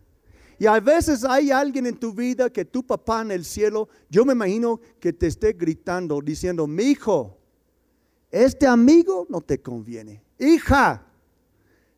Y 0.58 0.64
a 0.64 0.80
veces 0.80 1.22
hay 1.22 1.50
alguien 1.50 1.84
en 1.84 1.98
tu 1.98 2.14
vida 2.14 2.48
que 2.48 2.64
tu 2.64 2.82
papá 2.82 3.20
en 3.20 3.32
el 3.32 3.44
cielo, 3.44 3.86
yo 4.08 4.24
me 4.24 4.32
imagino 4.32 4.80
que 4.98 5.12
te 5.12 5.26
esté 5.26 5.52
gritando, 5.52 6.22
diciendo, 6.22 6.66
mi 6.66 6.84
hijo, 6.84 7.36
este 8.30 8.66
amigo 8.66 9.26
no 9.28 9.42
te 9.42 9.60
conviene. 9.60 10.22
Hija, 10.38 11.06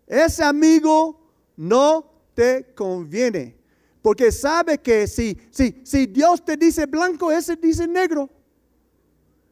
ese 0.04 0.42
amigo 0.42 1.30
no 1.56 2.10
te 2.34 2.74
conviene. 2.74 3.56
Porque 4.02 4.32
sabe 4.32 4.78
que 4.78 5.06
si, 5.06 5.38
si, 5.52 5.80
si 5.84 6.06
Dios 6.06 6.44
te 6.44 6.56
dice 6.56 6.86
blanco, 6.86 7.30
ese 7.30 7.54
dice 7.54 7.86
negro. 7.86 8.28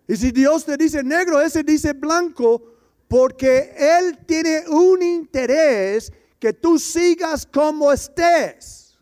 Y 0.07 0.17
si 0.17 0.31
Dios 0.31 0.65
te 0.65 0.77
dice 0.77 1.03
negro, 1.03 1.41
ese 1.41 1.63
dice 1.63 1.93
blanco, 1.93 2.63
porque 3.09 3.75
Él 3.77 4.19
tiene 4.27 4.69
un 4.69 5.03
interés 5.03 6.13
que 6.39 6.53
tú 6.53 6.79
sigas 6.79 7.47
como 7.47 7.91
estés. 7.93 8.99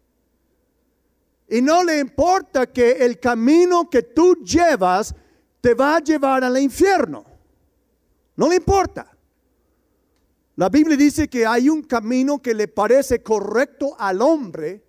Y 1.49 1.61
no 1.61 1.83
le 1.85 1.99
importa 1.99 2.67
que 2.67 2.93
el 2.93 3.19
camino 3.19 3.91
que 3.91 4.03
tú 4.03 4.37
llevas 4.45 5.15
te 5.61 5.75
va 5.75 5.97
a 5.97 6.01
llevar 6.01 6.45
al 6.45 6.59
infierno. 6.59 7.25
No 8.37 8.49
le 8.49 8.57
importa. 8.57 9.11
La 10.57 10.69
Biblia 10.69 10.97
dice 10.97 11.29
que 11.29 11.47
hay 11.47 11.69
un 11.69 11.83
camino 11.83 12.41
que 12.41 12.55
le 12.55 12.69
parece 12.69 13.23
correcto 13.23 13.97
al 13.99 14.23
hombre, 14.23 14.83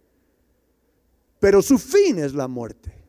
pero 1.40 1.62
su 1.62 1.78
fin 1.78 2.20
es 2.20 2.34
la 2.34 2.48
muerte. 2.48 3.03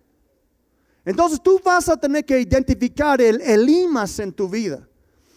Entonces 1.04 1.40
tú 1.42 1.60
vas 1.62 1.88
a 1.88 1.96
tener 1.96 2.24
que 2.24 2.40
identificar 2.40 3.20
el 3.20 3.40
Elimas 3.40 4.18
en 4.18 4.32
tu 4.32 4.48
vida. 4.48 4.88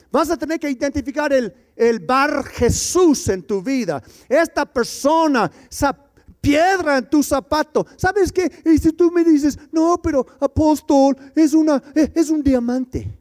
Vas 0.10 0.30
a 0.30 0.38
tener 0.38 0.60
que 0.60 0.70
identificar 0.70 1.34
el, 1.34 1.54
el 1.76 2.00
Bar 2.00 2.46
Jesús 2.46 3.28
en 3.28 3.44
tu 3.44 3.62
vida. 3.62 4.02
Esta 4.30 4.66
persona, 4.66 5.52
esa 5.70 5.96
piedra 6.40 6.98
en 6.98 7.10
tu 7.10 7.22
zapato. 7.22 7.86
¿Sabes 7.98 8.32
qué? 8.32 8.50
Y 8.66 8.78
si 8.78 8.94
tú 8.94 9.12
me 9.12 9.24
dices, 9.24 9.60
no, 9.72 10.00
pero 10.02 10.26
apóstol, 10.40 11.18
es, 11.36 11.54
una, 11.54 11.84
es 11.94 12.30
un 12.30 12.42
diamante. 12.42 13.18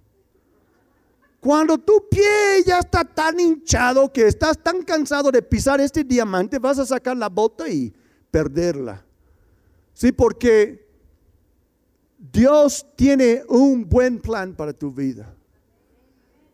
Cuando 1.41 1.79
tu 1.79 2.09
pie 2.09 2.63
ya 2.65 2.79
está 2.79 3.05
tan 3.05 3.39
hinchado 3.39 4.13
que 4.13 4.27
estás 4.27 4.59
tan 4.63 4.83
cansado 4.83 5.31
de 5.31 5.43
pisar 5.43 5.81
este 5.81 6.03
diamante, 6.03 6.59
vas 6.59 6.79
a 6.79 6.87
sacar 6.87 7.17
la 7.17 7.29
bota 7.29 7.69
y 7.69 7.93
perderla. 8.31 9.05
Sí, 9.93 10.13
porque 10.13 10.86
Dios 12.19 12.87
tiene 12.97 13.43
un 13.49 13.89
buen 13.89 14.19
plan 14.21 14.55
para 14.55 14.73
tu 14.73 14.91
vida. 14.91 15.35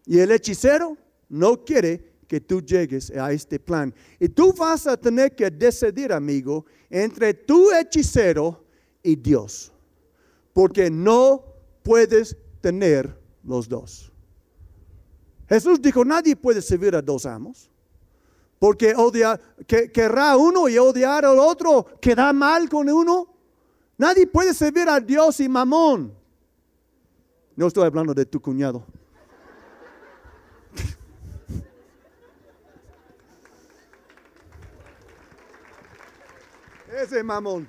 Y 0.06 0.18
el 0.18 0.30
hechicero 0.32 0.96
no 1.28 1.64
quiere 1.64 2.12
que 2.26 2.40
tú 2.40 2.60
llegues 2.60 3.10
a 3.10 3.32
este 3.32 3.60
plan. 3.60 3.94
Y 4.18 4.28
tú 4.28 4.52
vas 4.52 4.86
a 4.86 4.96
tener 4.96 5.34
que 5.36 5.50
decidir, 5.50 6.12
amigo, 6.12 6.64
entre 6.90 7.34
tu 7.34 7.70
hechicero 7.70 8.64
y 9.02 9.16
Dios. 9.16 9.72
Porque 10.52 10.90
no 10.90 11.44
puedes 11.82 12.36
tener 12.60 13.16
los 13.44 13.68
dos. 13.68 14.12
Jesús 15.48 15.80
dijo, 15.82 16.04
nadie 16.04 16.34
puede 16.34 16.62
servir 16.62 16.94
a 16.94 17.02
dos 17.02 17.26
amos. 17.26 17.70
Porque 18.58 18.94
odia, 18.94 19.38
que, 19.66 19.90
querrá 19.90 20.36
uno 20.36 20.68
y 20.68 20.78
odiar 20.78 21.24
al 21.24 21.38
otro, 21.38 21.84
queda 22.00 22.32
mal 22.32 22.68
con 22.68 22.88
uno. 22.88 23.26
Nadie 24.02 24.26
puede 24.26 24.52
servir 24.52 24.88
a 24.88 24.98
Dios 24.98 25.38
y 25.38 25.48
mamón. 25.48 26.12
No 27.54 27.68
estoy 27.68 27.86
hablando 27.86 28.12
de 28.12 28.26
tu 28.26 28.42
cuñado. 28.42 28.84
Ese 37.00 37.22
mamón. 37.22 37.68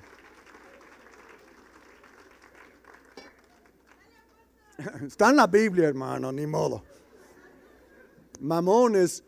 Está 5.06 5.30
en 5.30 5.36
la 5.36 5.46
Biblia, 5.46 5.86
hermano, 5.86 6.32
ni 6.32 6.48
modo. 6.48 6.82
Mamón 8.40 8.96
es, 8.96 9.22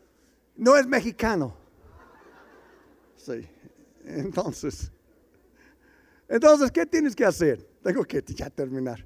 no 0.57 0.75
es 0.75 0.85
mexicano. 0.85 1.55
Sí. 3.15 3.47
Entonces, 4.03 4.91
entonces, 6.29 6.71
¿qué 6.71 6.85
tienes 6.85 7.15
que 7.15 7.25
hacer? 7.25 7.65
Tengo 7.81 8.03
que 8.03 8.21
ya 8.35 8.49
terminar. 8.49 9.05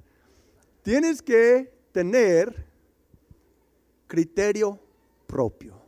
Tienes 0.82 1.22
que 1.22 1.72
tener 1.92 2.66
criterio 4.06 4.78
propio. 5.26 5.80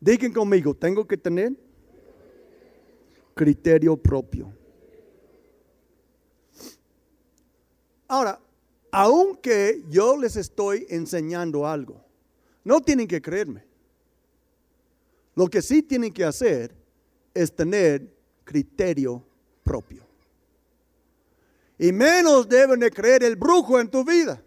Digan 0.00 0.32
conmigo, 0.32 0.74
tengo 0.74 1.06
que 1.06 1.16
tener 1.16 1.52
criterio 3.34 3.96
propio. 3.96 4.52
Ahora, 8.06 8.40
aunque 8.90 9.84
yo 9.88 10.16
les 10.16 10.36
estoy 10.36 10.86
enseñando 10.88 11.66
algo, 11.66 12.02
no 12.64 12.80
tienen 12.80 13.06
que 13.06 13.20
creerme. 13.20 13.64
Lo 15.34 15.46
que 15.48 15.60
sí 15.60 15.82
tienen 15.82 16.12
que 16.12 16.24
hacer 16.24 16.74
es 17.34 17.54
tener 17.54 18.12
criterio 18.44 19.27
propio. 19.68 20.02
Y 21.78 21.92
menos 21.92 22.48
deben 22.48 22.80
de 22.80 22.90
creer 22.90 23.22
el 23.22 23.36
brujo 23.36 23.78
en 23.78 23.88
tu 23.88 24.02
vida. 24.02 24.42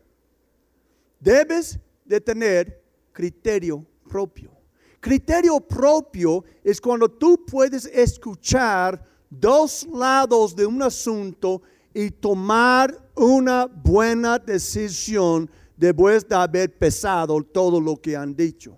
Debes 1.19 1.79
de 2.03 2.19
tener 2.19 2.83
criterio 3.13 3.85
propio. 4.09 4.51
Criterio 4.99 5.59
propio 5.59 6.43
es 6.63 6.81
cuando 6.81 7.07
tú 7.07 7.45
puedes 7.45 7.85
escuchar 7.85 9.05
dos 9.29 9.87
lados 9.93 10.55
de 10.55 10.65
un 10.65 10.81
asunto 10.81 11.61
y 11.93 12.09
tomar 12.09 12.97
una 13.15 13.67
buena 13.67 14.39
decisión 14.39 15.49
después 15.77 16.27
de 16.27 16.35
haber 16.35 16.75
pesado 16.75 17.43
todo 17.43 17.79
lo 17.79 17.95
que 17.95 18.17
han 18.17 18.35
dicho. 18.35 18.77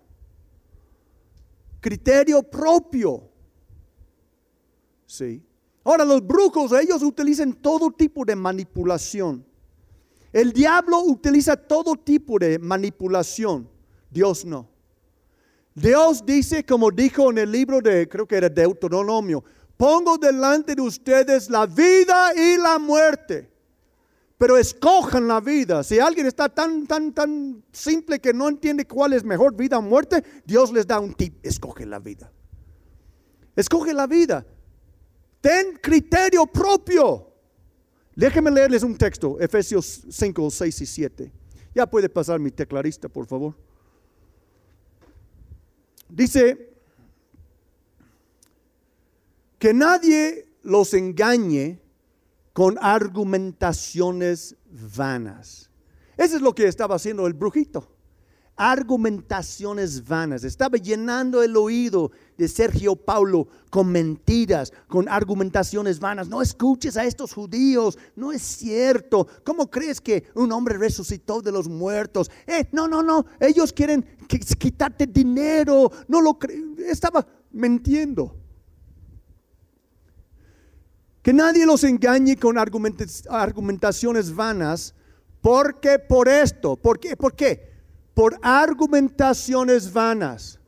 Criterio 1.79 2.43
propio. 2.43 3.29
Sí. 5.05 5.41
Ahora 5.83 6.05
los 6.05 6.25
brujos, 6.25 6.71
ellos 6.71 7.03
utilizan 7.03 7.53
todo 7.53 7.91
tipo 7.91 8.23
de 8.23 8.35
manipulación. 8.35 9.45
El 10.31 10.51
diablo 10.53 11.01
utiliza 11.01 11.55
todo 11.55 11.95
tipo 11.95 12.39
de 12.39 12.57
manipulación. 12.57 13.69
Dios 14.09 14.45
no. 14.45 14.69
Dios 15.75 16.25
dice, 16.25 16.65
como 16.65 16.91
dijo 16.91 17.31
en 17.31 17.39
el 17.39 17.51
libro 17.51 17.81
de, 17.81 18.07
creo 18.07 18.27
que 18.27 18.37
era 18.37 18.49
Deuteronomio, 18.49 19.43
pongo 19.75 20.17
delante 20.17 20.75
de 20.75 20.81
ustedes 20.81 21.49
la 21.49 21.65
vida 21.65 22.33
y 22.35 22.57
la 22.57 22.79
muerte. 22.79 23.49
Pero 24.37 24.57
escojan 24.57 25.27
la 25.27 25.39
vida. 25.39 25.83
Si 25.83 25.99
alguien 25.99 26.25
está 26.25 26.49
tan, 26.49 26.85
tan, 26.87 27.13
tan 27.13 27.63
simple 27.71 28.19
que 28.19 28.33
no 28.33 28.49
entiende 28.49 28.85
cuál 28.85 29.13
es 29.13 29.23
mejor 29.23 29.55
vida 29.55 29.77
o 29.77 29.81
muerte, 29.81 30.23
Dios 30.45 30.71
les 30.71 30.85
da 30.85 30.99
un 30.99 31.13
tip. 31.13 31.35
Escoge 31.45 31.85
la 31.85 31.99
vida. 31.99 32.31
Escoge 33.55 33.93
la 33.93 34.07
vida. 34.07 34.45
Ten 35.43 35.77
criterio 35.81 36.45
propio. 36.45 37.27
Déjenme 38.15 38.49
leerles 38.49 38.81
un 38.81 38.95
texto, 38.95 39.37
Efesios 39.41 40.05
5, 40.09 40.49
6 40.49 40.81
y 40.81 40.85
7. 40.85 41.31
Ya 41.75 41.85
puede 41.85 42.07
pasar 42.07 42.39
mi 42.39 42.49
teclarista, 42.49 43.09
por 43.09 43.25
favor. 43.25 43.53
Dice, 46.07 46.73
que 49.59 49.73
nadie 49.73 50.47
los 50.61 50.93
engañe 50.93 51.81
con 52.53 52.77
argumentaciones 52.79 54.55
vanas. 54.95 55.69
Eso 56.15 56.37
es 56.37 56.41
lo 56.41 56.55
que 56.55 56.69
estaba 56.69 56.95
haciendo 56.95 57.27
el 57.27 57.33
brujito. 57.33 57.92
Argumentaciones 58.55 60.07
vanas. 60.07 60.43
Estaba 60.43 60.77
llenando 60.77 61.41
el 61.41 61.57
oído 61.57 62.11
de 62.37 62.47
Sergio 62.47 62.95
Paulo 62.95 63.47
con 63.69 63.91
mentiras, 63.91 64.71
con 64.87 65.09
argumentaciones 65.09 65.99
vanas. 65.99 66.29
No 66.29 66.41
escuches 66.41 66.95
a 66.97 67.05
estos 67.05 67.33
judíos, 67.33 67.97
no 68.15 68.31
es 68.31 68.41
cierto. 68.41 69.27
¿Cómo 69.43 69.69
crees 69.69 69.99
que 69.99 70.25
un 70.35 70.51
hombre 70.51 70.77
resucitó 70.77 71.41
de 71.41 71.51
los 71.51 71.67
muertos? 71.67 72.29
Eh, 72.45 72.67
no, 72.71 72.87
no, 72.87 73.01
no, 73.01 73.25
ellos 73.39 73.73
quieren 73.73 74.05
quitarte 74.27 75.07
dinero. 75.07 75.91
No 76.07 76.21
lo 76.21 76.37
Estaba 76.87 77.25
mintiendo. 77.51 78.37
Que 81.23 81.33
nadie 81.33 81.65
los 81.65 81.85
engañe 81.85 82.35
con 82.35 82.57
argumentaciones 82.57 84.35
vanas, 84.35 84.93
porque 85.39 85.97
por 85.97 86.27
esto, 86.27 86.75
¿por 86.75 86.99
qué? 86.99 87.15
¿Por 87.15 87.33
qué? 87.33 87.72
Por 88.13 88.37
argumentaciones 88.41 89.91
vanas, 89.91 90.59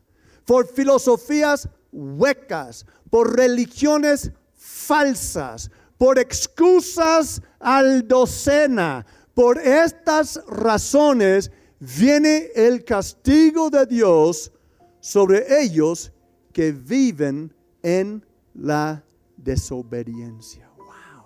por 0.45 0.67
filosofías 0.67 1.69
huecas, 1.91 2.85
por 3.09 3.35
religiones 3.35 4.31
falsas, 4.53 5.69
por 5.97 6.19
excusas 6.19 7.41
al 7.59 8.07
docena. 8.07 9.05
Por 9.33 9.57
estas 9.59 10.41
razones 10.47 11.51
viene 11.79 12.49
el 12.55 12.83
castigo 12.83 13.69
de 13.69 13.85
Dios 13.85 14.51
sobre 14.99 15.61
ellos 15.61 16.11
que 16.51 16.71
viven 16.71 17.53
en 17.83 18.25
la 18.53 19.03
desobediencia. 19.37 20.71
Wow. 20.77 21.25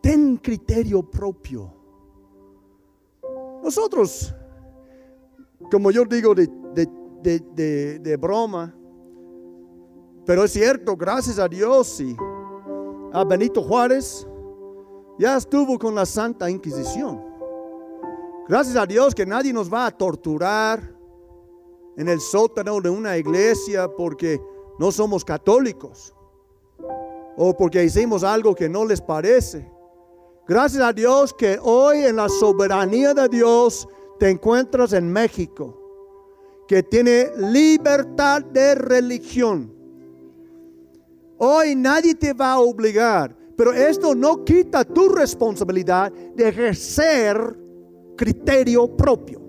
Ten 0.00 0.36
criterio 0.36 1.02
propio. 1.02 1.74
Nosotros 3.62 4.34
como 5.72 5.90
yo 5.90 6.04
digo 6.04 6.34
de, 6.34 8.18
broma, 8.20 8.74
pero 10.26 10.44
es 10.44 10.52
cierto, 10.52 10.94
gracias 10.98 11.38
a 11.38 11.48
Dios 11.48 11.98
y 11.98 12.14
a 13.10 13.24
Benito 13.24 13.62
Juárez, 13.62 14.26
ya 15.18 15.38
estuvo 15.38 15.78
con 15.78 15.94
la 15.94 16.04
Santa 16.04 16.50
Inquisición. 16.50 17.24
Gracias 18.48 18.76
a 18.76 18.84
Dios 18.84 19.14
que 19.14 19.24
nadie 19.24 19.50
nos 19.50 19.72
va 19.72 19.86
a 19.86 19.90
torturar 19.90 20.94
en 21.96 22.06
el 22.06 22.20
sótano 22.20 22.78
de 22.78 22.90
una 22.90 23.16
iglesia 23.16 23.88
porque 23.88 24.42
no 24.78 24.92
somos 24.92 25.24
católicos 25.24 26.14
o 27.34 27.56
porque 27.56 27.82
hicimos 27.82 28.24
algo 28.24 28.54
que 28.54 28.68
no 28.68 28.84
les 28.84 29.00
parece. 29.00 29.66
Gracias 30.46 30.82
a 30.82 30.92
Dios 30.92 31.32
que 31.32 31.58
hoy 31.62 32.04
en 32.04 32.16
la 32.16 32.28
soberanía 32.28 33.14
de 33.14 33.26
Dios 33.30 33.88
te 34.22 34.30
encuentras 34.30 34.92
en 34.92 35.12
México, 35.12 35.76
que 36.68 36.84
tiene 36.84 37.32
libertad 37.38 38.40
de 38.40 38.76
religión. 38.76 39.74
Hoy 41.38 41.74
nadie 41.74 42.14
te 42.14 42.32
va 42.32 42.52
a 42.52 42.60
obligar, 42.60 43.36
pero 43.56 43.72
esto 43.72 44.14
no 44.14 44.44
quita 44.44 44.84
tu 44.84 45.08
responsabilidad 45.08 46.12
de 46.12 46.48
ejercer 46.48 47.36
criterio 48.16 48.96
propio. 48.96 49.40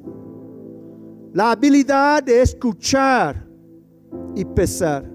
La 1.34 1.52
habilidad 1.52 2.24
de 2.24 2.42
escuchar 2.42 3.48
y 4.34 4.44
pesar. 4.44 5.08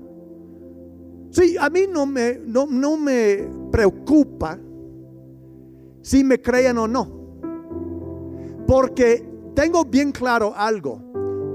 Sí, 1.30 1.56
a 1.58 1.68
mí 1.68 1.80
no 1.90 2.06
me, 2.06 2.38
no, 2.46 2.64
no 2.64 2.96
me 2.96 3.48
preocupa 3.72 4.56
si 6.00 6.22
me 6.22 6.40
crean 6.40 6.78
o 6.78 6.86
no. 6.86 7.18
Porque 8.64 9.27
tengo 9.58 9.84
bien 9.84 10.12
claro 10.12 10.54
algo. 10.56 11.02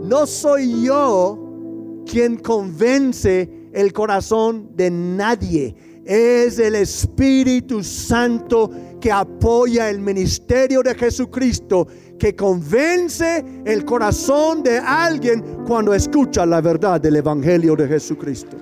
No 0.03 0.27
soy 0.27 0.83
yo 0.83 2.03
quien 2.05 2.35
convence 2.35 3.49
el 3.71 3.93
corazón 3.93 4.71
de 4.75 4.91
nadie. 4.91 5.73
Es 6.03 6.59
el 6.59 6.75
Espíritu 6.75 7.81
Santo 7.81 8.69
que 8.99 9.09
apoya 9.09 9.89
el 9.89 10.01
ministerio 10.01 10.83
de 10.83 10.95
Jesucristo, 10.95 11.87
que 12.19 12.35
convence 12.35 13.41
el 13.63 13.85
corazón 13.85 14.63
de 14.63 14.79
alguien 14.79 15.63
cuando 15.65 15.93
escucha 15.93 16.45
la 16.45 16.59
verdad 16.59 16.99
del 16.99 17.15
Evangelio 17.15 17.73
de 17.73 17.87
Jesucristo. 17.87 18.57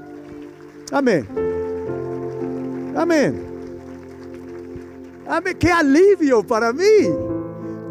Amén. 0.91 1.27
Amén. 2.95 3.41
Amén. 5.27 5.57
Qué 5.59 5.71
alivio 5.71 6.45
para 6.45 6.71
mí. 6.71 7.30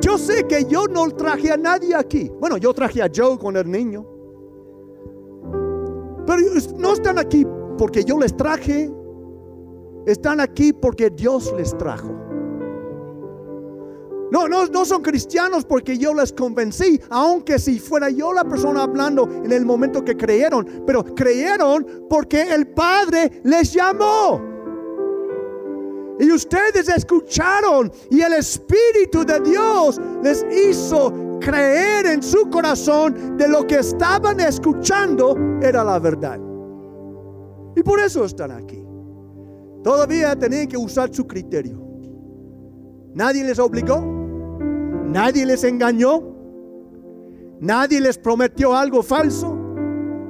Yo 0.00 0.16
sé 0.16 0.46
que 0.46 0.64
yo 0.64 0.86
no 0.86 1.08
traje 1.10 1.50
a 1.50 1.56
nadie 1.56 1.94
aquí. 1.94 2.30
Bueno, 2.40 2.56
yo 2.56 2.72
traje 2.72 3.02
a 3.02 3.10
Joe 3.14 3.38
con 3.38 3.56
el 3.56 3.70
niño. 3.70 4.06
Pero 6.26 6.42
no 6.78 6.92
están 6.92 7.18
aquí 7.18 7.46
porque 7.76 8.04
yo 8.04 8.18
les 8.18 8.36
traje. 8.36 8.90
Están 10.06 10.40
aquí 10.40 10.72
porque 10.72 11.10
Dios 11.10 11.52
les 11.56 11.76
trajo. 11.76 12.16
No, 14.30 14.46
no, 14.48 14.66
no 14.66 14.84
son 14.84 15.02
cristianos 15.02 15.64
porque 15.64 15.98
yo 15.98 16.14
les 16.14 16.32
convencí, 16.32 17.00
aunque 17.10 17.58
si 17.58 17.80
fuera 17.80 18.10
yo 18.10 18.32
la 18.32 18.44
persona 18.44 18.84
hablando 18.84 19.28
en 19.44 19.50
el 19.50 19.66
momento 19.66 20.04
que 20.04 20.16
creyeron, 20.16 20.84
pero 20.86 21.04
creyeron 21.04 22.06
porque 22.08 22.42
el 22.42 22.68
Padre 22.68 23.40
les 23.42 23.72
llamó. 23.72 24.49
Y 26.20 26.30
ustedes 26.30 26.86
escucharon 26.90 27.90
y 28.10 28.20
el 28.20 28.34
Espíritu 28.34 29.24
de 29.24 29.40
Dios 29.40 29.98
les 30.22 30.44
hizo 30.52 31.38
creer 31.40 32.04
en 32.04 32.22
su 32.22 32.50
corazón 32.50 33.38
de 33.38 33.48
lo 33.48 33.66
que 33.66 33.78
estaban 33.78 34.38
escuchando 34.38 35.34
era 35.62 35.82
la 35.82 35.98
verdad. 35.98 36.38
Y 37.74 37.82
por 37.82 38.00
eso 38.00 38.26
están 38.26 38.50
aquí. 38.50 38.84
Todavía 39.82 40.36
tenían 40.36 40.66
que 40.66 40.76
usar 40.76 41.08
su 41.10 41.26
criterio. 41.26 41.80
Nadie 43.14 43.42
les 43.42 43.58
obligó, 43.58 43.98
nadie 45.06 45.46
les 45.46 45.64
engañó, 45.64 46.22
nadie 47.60 47.98
les 47.98 48.18
prometió 48.18 48.76
algo 48.76 49.02
falso. 49.02 49.56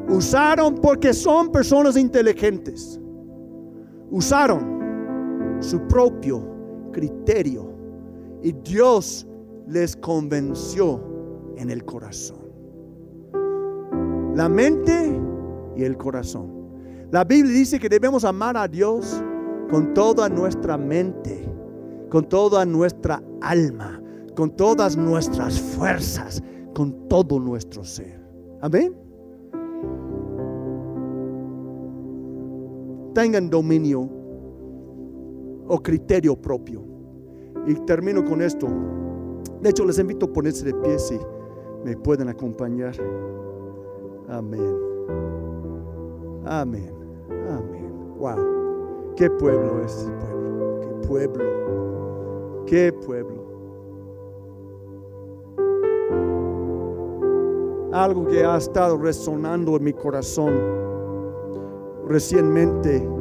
Usaron 0.09 0.77
porque 0.77 1.13
son 1.13 1.51
personas 1.51 1.97
inteligentes. 1.97 3.01
Usaron 4.13 4.70
su 5.61 5.81
propio 5.87 6.43
criterio 6.93 7.71
y 8.43 8.53
Dios 8.53 9.27
les 9.67 9.97
convenció 9.97 11.01
en 11.57 11.71
el 11.71 11.85
corazón. 11.85 12.39
La 14.35 14.49
mente 14.49 15.21
y 15.77 15.85
el 15.85 15.97
corazón. 15.97 16.49
La 17.11 17.25
Biblia 17.25 17.53
dice 17.53 17.79
que 17.79 17.89
debemos 17.89 18.25
amar 18.25 18.57
a 18.57 18.67
Dios 18.67 19.23
con 19.71 19.95
toda 19.95 20.29
nuestra 20.29 20.77
mente, 20.77 21.47
con 22.09 22.29
toda 22.29 22.65
nuestra 22.65 23.23
alma, 23.41 24.03
con 24.35 24.57
todas 24.57 24.97
nuestras 24.97 25.61
fuerzas, 25.61 26.43
con 26.75 27.09
todo 27.09 27.39
nuestro 27.39 27.85
ser. 27.85 28.19
Amén. 28.63 28.95
Tengan 33.15 33.51
dominio 33.51 34.20
o 35.71 35.81
criterio 35.81 36.37
propio. 36.37 36.83
Y 37.67 37.75
termino 37.87 38.25
con 38.25 38.43
esto. 38.43 38.67
De 39.63 39.71
hecho, 39.71 39.85
les 39.85 39.99
invito 39.99 40.27
a 40.27 40.33
ponerse 40.33 40.65
de 40.65 40.75
pie 40.75 40.99
si 40.99 41.19
me 41.85 41.97
pueden 41.97 42.29
acompañar. 42.29 42.95
Amén. 44.29 44.77
Amén. 46.45 46.93
Amén. 47.49 48.15
Wow. 48.19 49.15
Qué 49.17 49.31
pueblo 49.31 49.85
es 49.85 49.93
ese 49.93 50.11
pueblo. 50.11 50.81
Qué 50.81 51.07
pueblo. 51.07 52.65
Qué 52.67 52.93
pueblo. 52.93 53.41
Algo 57.93 58.27
que 58.27 58.45
ha 58.45 58.57
estado 58.57 58.97
resonando 58.99 59.77
en 59.77 59.85
mi 59.85 59.93
corazón 59.93 60.53
recientemente 62.07 63.20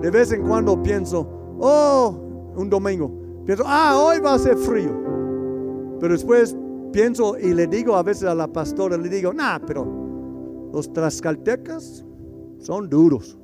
de 0.00 0.10
vez 0.10 0.32
en 0.32 0.42
cuando 0.42 0.82
pienso, 0.82 1.26
oh, 1.60 2.52
un 2.56 2.68
domingo, 2.70 3.10
pienso, 3.44 3.64
ah, 3.66 3.98
hoy 3.98 4.20
va 4.20 4.34
a 4.34 4.38
ser 4.38 4.56
frío. 4.56 4.90
Pero 6.00 6.12
después 6.12 6.56
pienso 6.92 7.38
y 7.38 7.54
le 7.54 7.66
digo 7.66 7.96
a 7.96 8.02
veces 8.02 8.24
a 8.24 8.34
la 8.34 8.46
pastora, 8.46 8.96
le 8.96 9.08
digo, 9.08 9.32
nah, 9.32 9.58
pero 9.58 9.86
los 10.72 10.92
trascaltecas 10.92 12.04
son 12.58 12.88
duros, 12.88 13.38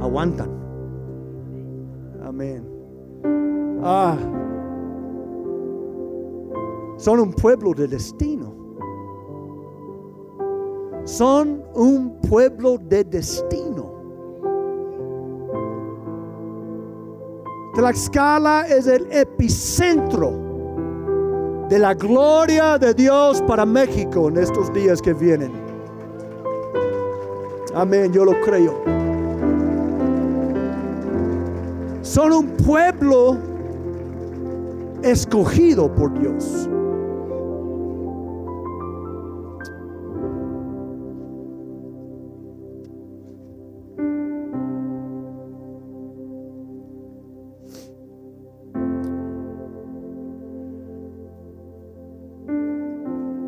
aguantan. 0.00 0.50
Amén. 2.22 2.68
Ah, 3.82 4.16
son 6.96 7.18
un 7.18 7.32
pueblo 7.32 7.72
de 7.72 7.88
destino. 7.88 8.54
Son 11.04 11.64
un 11.74 12.20
pueblo 12.20 12.76
de 12.76 13.04
destino. 13.04 13.99
Tlaxcala 17.80 18.66
es 18.68 18.86
el 18.86 19.10
epicentro 19.10 20.32
de 21.70 21.78
la 21.78 21.94
gloria 21.94 22.76
de 22.76 22.92
Dios 22.92 23.40
para 23.48 23.64
México 23.64 24.28
en 24.28 24.36
estos 24.36 24.70
días 24.74 25.00
que 25.00 25.14
vienen. 25.14 25.50
Amén, 27.74 28.12
yo 28.12 28.26
lo 28.26 28.38
creo. 28.42 28.82
Son 32.02 32.34
un 32.34 32.48
pueblo 32.48 33.38
escogido 35.02 35.90
por 35.94 36.12
Dios. 36.20 36.68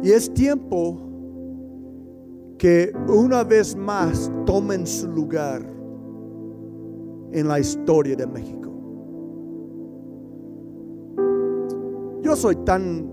Y 0.03 0.11
es 0.11 0.34
tiempo 0.34 0.98
que 2.59 2.92
una 3.09 3.44
vez 3.44 3.76
más 3.76 4.32
tomen 4.44 4.84
su 4.84 5.09
lugar 5.09 5.62
en 7.30 7.46
la 7.46 7.61
historia 7.61 8.16
de 8.16 8.26
México. 8.26 8.68
Yo 12.22 12.34
soy 12.34 12.57
tan, 12.57 13.09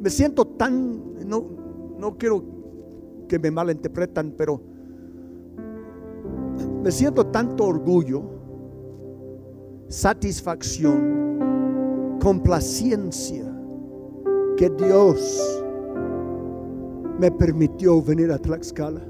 me 0.00 0.10
siento 0.10 0.44
tan, 0.46 1.28
no, 1.28 1.44
no 1.98 2.18
quiero 2.18 2.42
que 3.28 3.38
me 3.38 3.52
malinterpretan, 3.52 4.34
pero 4.36 4.60
me 6.82 6.90
siento 6.90 7.26
tanto 7.26 7.66
orgullo, 7.66 8.22
satisfacción, 9.88 12.18
complacencia 12.20 13.51
que 14.56 14.70
Dios 14.70 15.62
me 17.18 17.30
permitió 17.30 18.02
venir 18.02 18.32
a 18.32 18.38
Tlaxcala. 18.38 19.00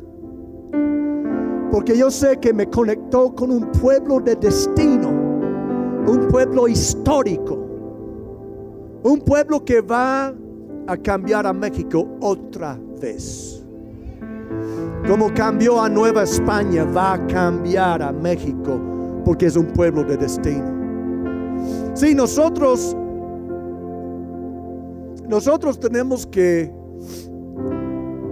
Porque 1.71 1.97
yo 1.97 2.11
sé 2.11 2.37
que 2.39 2.53
me 2.53 2.67
conectó 2.67 3.35
con 3.35 3.51
un 3.51 3.73
pueblo 3.73 4.21
de 4.21 4.37
destino, 4.37 5.09
un 5.09 6.29
pueblo 6.31 6.69
histórico, 6.69 7.55
un 9.03 9.21
pueblo 9.21 9.65
que 9.65 9.81
va 9.81 10.35
a 10.87 10.97
cambiar 10.99 11.47
a 11.47 11.53
México 11.53 12.07
otra 12.21 12.79
vez. 13.01 13.65
Como 15.09 15.33
cambió 15.35 15.81
a 15.81 15.89
Nueva 15.89 16.25
España, 16.25 16.85
va 16.85 17.15
a 17.15 17.27
cambiar 17.27 18.03
a 18.03 18.13
México 18.13 18.79
porque 19.25 19.47
es 19.47 19.57
un 19.57 19.67
pueblo 19.67 20.05
de 20.05 20.17
destino. 20.17 20.83
Si 21.95 22.15
nosotros 22.15 22.97
nosotros 25.33 25.81
tenemos 25.81 26.27
que 26.27 26.71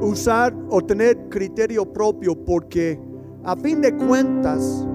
usar 0.02 0.54
o 0.68 0.82
tener 0.82 1.30
criterio 1.30 1.90
propio 1.90 2.36
porque 2.44 3.00
a 3.42 3.56
fin 3.56 3.80
de 3.80 3.96
cuentas 3.96 4.86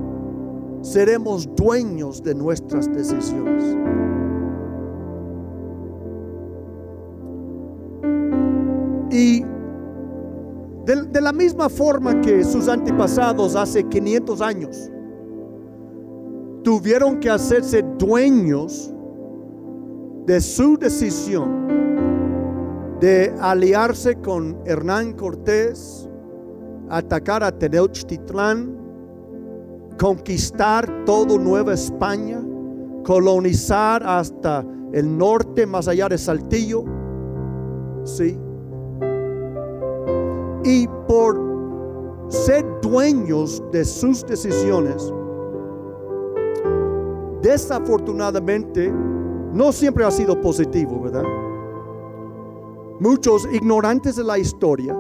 seremos 0.82 1.50
dueños 1.56 2.22
de 2.22 2.36
nuestras 2.36 2.94
decisiones. 2.94 3.76
Y 9.10 9.44
de, 10.86 11.22
la 11.22 11.34
misma 11.34 11.70
forma 11.70 12.22
que 12.22 12.44
sus 12.44 12.68
antepasados 12.68 13.56
hace 13.56 13.84
500 13.84 14.42
años 14.42 14.92
tuvieron 16.64 17.20
que 17.20 17.32
hacerse 17.32 17.84
dueños 17.98 18.94
de 20.28 20.40
su 20.40 20.78
decisión 20.78 21.65
de 23.00 23.34
aliarse 23.40 24.16
con 24.16 24.58
Hernán 24.66 25.14
Cortés, 25.14 26.10
atacar 26.90 27.44
a 27.44 27.52
Tenochtitlán, 27.52 28.78
conquistar 30.00 31.06
todo 31.06 31.38
Nueva 31.38 31.74
España, 31.74 32.42
colonizar 33.04 34.02
hasta 34.04 34.66
el 34.94 35.18
norte, 35.18 35.66
más 35.66 35.88
allá 35.88 36.08
de 36.08 36.18
Saltillo. 36.18 36.84
Sí. 38.04 38.38
Y 40.64 40.88
por 41.08 41.40
ser 42.30 42.66
dueños 42.82 43.62
de 43.72 43.84
sus 43.84 44.26
decisiones, 44.26 45.14
desafortunadamente, 47.42 48.92
no 49.54 49.72
siempre 49.72 50.04
ha 50.06 50.12
sido 50.12 50.40
positivo, 50.42 51.02
¿verdad? 51.02 51.24
Muchos 53.02 53.46
ignorantes 53.52 54.16
de 54.16 54.24
la 54.24 54.40
historia 54.40 54.98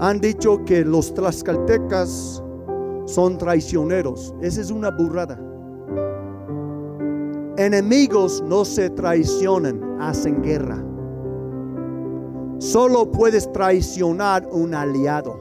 han 0.00 0.20
dicho 0.20 0.64
que 0.64 0.84
los 0.84 1.14
tlaxcaltecas 1.14 2.42
son 3.04 3.38
traicioneros. 3.38 4.34
Esa 4.40 4.60
es 4.60 4.72
una 4.72 4.90
burrada. 4.90 5.40
Enemigos 7.58 8.42
no 8.42 8.64
se 8.64 8.90
traicionan, 8.90 10.00
hacen 10.00 10.42
guerra. 10.42 10.84
Solo 12.58 13.08
puedes 13.08 13.52
traicionar 13.52 14.44
un 14.50 14.74
aliado. 14.74 15.38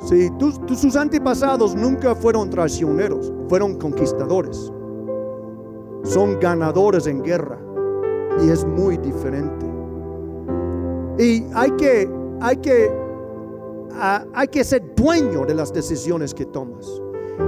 Si 0.00 0.30
sus 0.74 0.96
antepasados 0.96 1.76
nunca 1.76 2.16
fueron 2.16 2.50
traicioneros, 2.50 3.32
fueron 3.48 3.76
conquistadores. 3.76 4.72
Son 6.02 6.40
ganadores 6.40 7.06
en 7.06 7.22
guerra 7.22 7.67
y 8.42 8.50
es 8.50 8.64
muy 8.64 8.96
diferente. 8.98 9.66
Y 11.18 11.44
hay 11.54 11.70
que, 11.72 12.08
hay 12.40 12.56
que, 12.58 12.90
hay 14.34 14.48
que 14.48 14.62
ser 14.62 14.94
dueño 14.94 15.44
de 15.44 15.54
las 15.54 15.72
decisiones 15.72 16.32
que 16.32 16.44
tomas. 16.46 16.86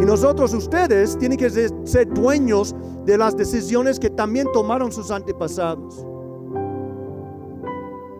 Y 0.01 0.05
nosotros, 0.05 0.53
ustedes, 0.55 1.17
tienen 1.19 1.39
que 1.39 1.51
ser, 1.51 2.09
dueños 2.13 2.75
de 3.05 3.19
las 3.19 3.37
decisiones 3.37 3.99
que 3.99 4.11
también 4.11 4.47
tomaron 4.53 4.91
sus 4.91 5.11
antepasados. 5.11 6.07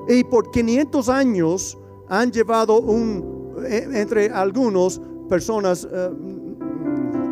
Y 0.09 0.25
por 0.25 0.51
500 0.51 1.09
años 1.09 1.79
han 2.09 2.33
llevado 2.33 2.81
un, 2.81 3.55
eh, 3.67 3.87
entre 3.93 4.31
algunos 4.31 5.01
personas 5.29 5.87
eh, 5.91 6.11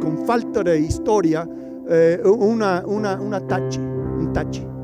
con 0.01 0.25
falta 0.25 0.63
de 0.63 0.79
historia, 0.79 1.49
eh, 1.89 2.23
una, 2.25 2.85
una, 2.87 3.21
una 3.21 3.41
tachi, 3.47 3.81
un 3.81 4.33
tachi. 4.33 4.78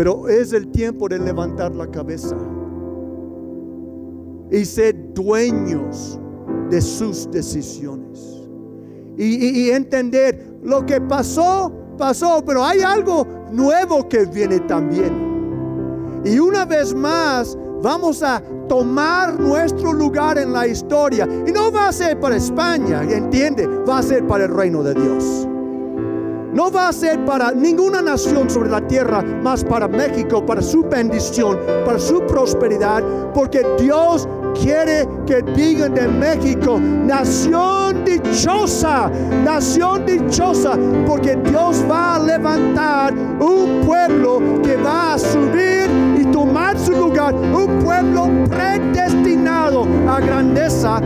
Pero 0.00 0.30
es 0.30 0.54
el 0.54 0.68
tiempo 0.68 1.10
de 1.10 1.18
levantar 1.18 1.74
la 1.74 1.86
cabeza 1.86 2.34
y 4.50 4.64
ser 4.64 5.12
dueños 5.12 6.18
de 6.70 6.80
sus 6.80 7.30
decisiones. 7.30 8.48
Y, 9.18 9.68
entender 9.68 10.56
lo 10.62 10.86
que 10.86 11.02
pasó, 11.02 11.70
pasó, 11.98 12.42
pero 12.46 12.64
hay 12.64 12.80
algo 12.80 13.26
nuevo 13.52 14.08
que 14.08 14.24
viene 14.24 14.60
también. 14.60 16.22
Y 16.24 16.38
una 16.38 16.64
vez 16.64 16.94
más 16.94 17.58
vamos 17.82 18.22
a 18.22 18.42
tomar 18.70 19.38
nuestro 19.38 19.92
lugar 19.92 20.38
en 20.38 20.54
la 20.54 20.66
historia. 20.66 21.28
Y 21.46 21.52
no 21.52 21.70
va 21.70 21.88
a 21.88 21.92
ser 21.92 22.18
para 22.18 22.36
España, 22.36 23.02
entiende, 23.02 23.66
va 23.66 23.98
a 23.98 24.02
ser 24.02 24.26
para 24.26 24.44
el 24.44 24.54
reino 24.54 24.82
de 24.82 24.94
Dios. 24.94 25.46
No 26.52 26.68
va 26.70 26.88
a 26.88 26.92
ser 26.92 27.24
para 27.24 27.52
ninguna 27.52 28.02
nación 28.02 28.50
sobre 28.50 28.70
la 28.70 28.80
tierra, 28.80 29.22
más 29.22 29.62
para 29.62 29.86
México, 29.86 30.44
para 30.44 30.60
su 30.60 30.82
bendición, 30.82 31.58
para 31.84 31.98
su 31.98 32.26
prosperidad, 32.26 33.04
porque 33.32 33.64
Dios 33.78 34.28
quiere 34.60 35.08
que 35.26 35.42
digan 35.42 35.94
de 35.94 36.08
México, 36.08 36.80
nación 36.80 38.04
dichosa, 38.04 39.10
nación 39.44 40.04
dichosa, 40.06 40.76
porque 41.06 41.36
Dios 41.36 41.84
va 41.88 42.16
a 42.16 42.18
levantar 42.18 43.14
un 43.14 43.82
pueblo 43.86 44.60
que 44.62 44.76
va 44.76 45.14
a 45.14 45.18
subir 45.18 45.88
y 46.20 46.24
tomar 46.32 46.78
su 46.78 46.92
lugar, 46.92 47.32
un 47.34 47.78
pueblo 47.78 48.28
predestinado 48.48 49.86
a 50.08 50.20
grandeza, 50.20 51.00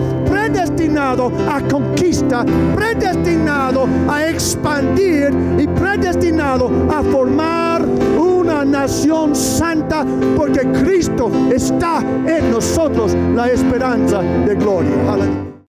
predestinado 0.75 1.31
a 1.49 1.61
conquista, 1.61 2.45
predestinado 2.75 3.87
a 4.09 4.27
expandir 4.29 5.31
y 5.59 5.66
predestinado 5.68 6.70
a 6.91 7.03
formar 7.03 7.83
una 7.85 8.64
nación 8.64 9.37
santa, 9.37 10.05
porque 10.37 10.62
Cristo 10.72 11.31
está 11.53 12.01
en 12.27 12.51
nosotros 12.51 13.14
la 13.35 13.49
esperanza 13.51 14.20
de 14.20 14.55
gloria. 14.57 15.12
Aleluya. 15.12 15.53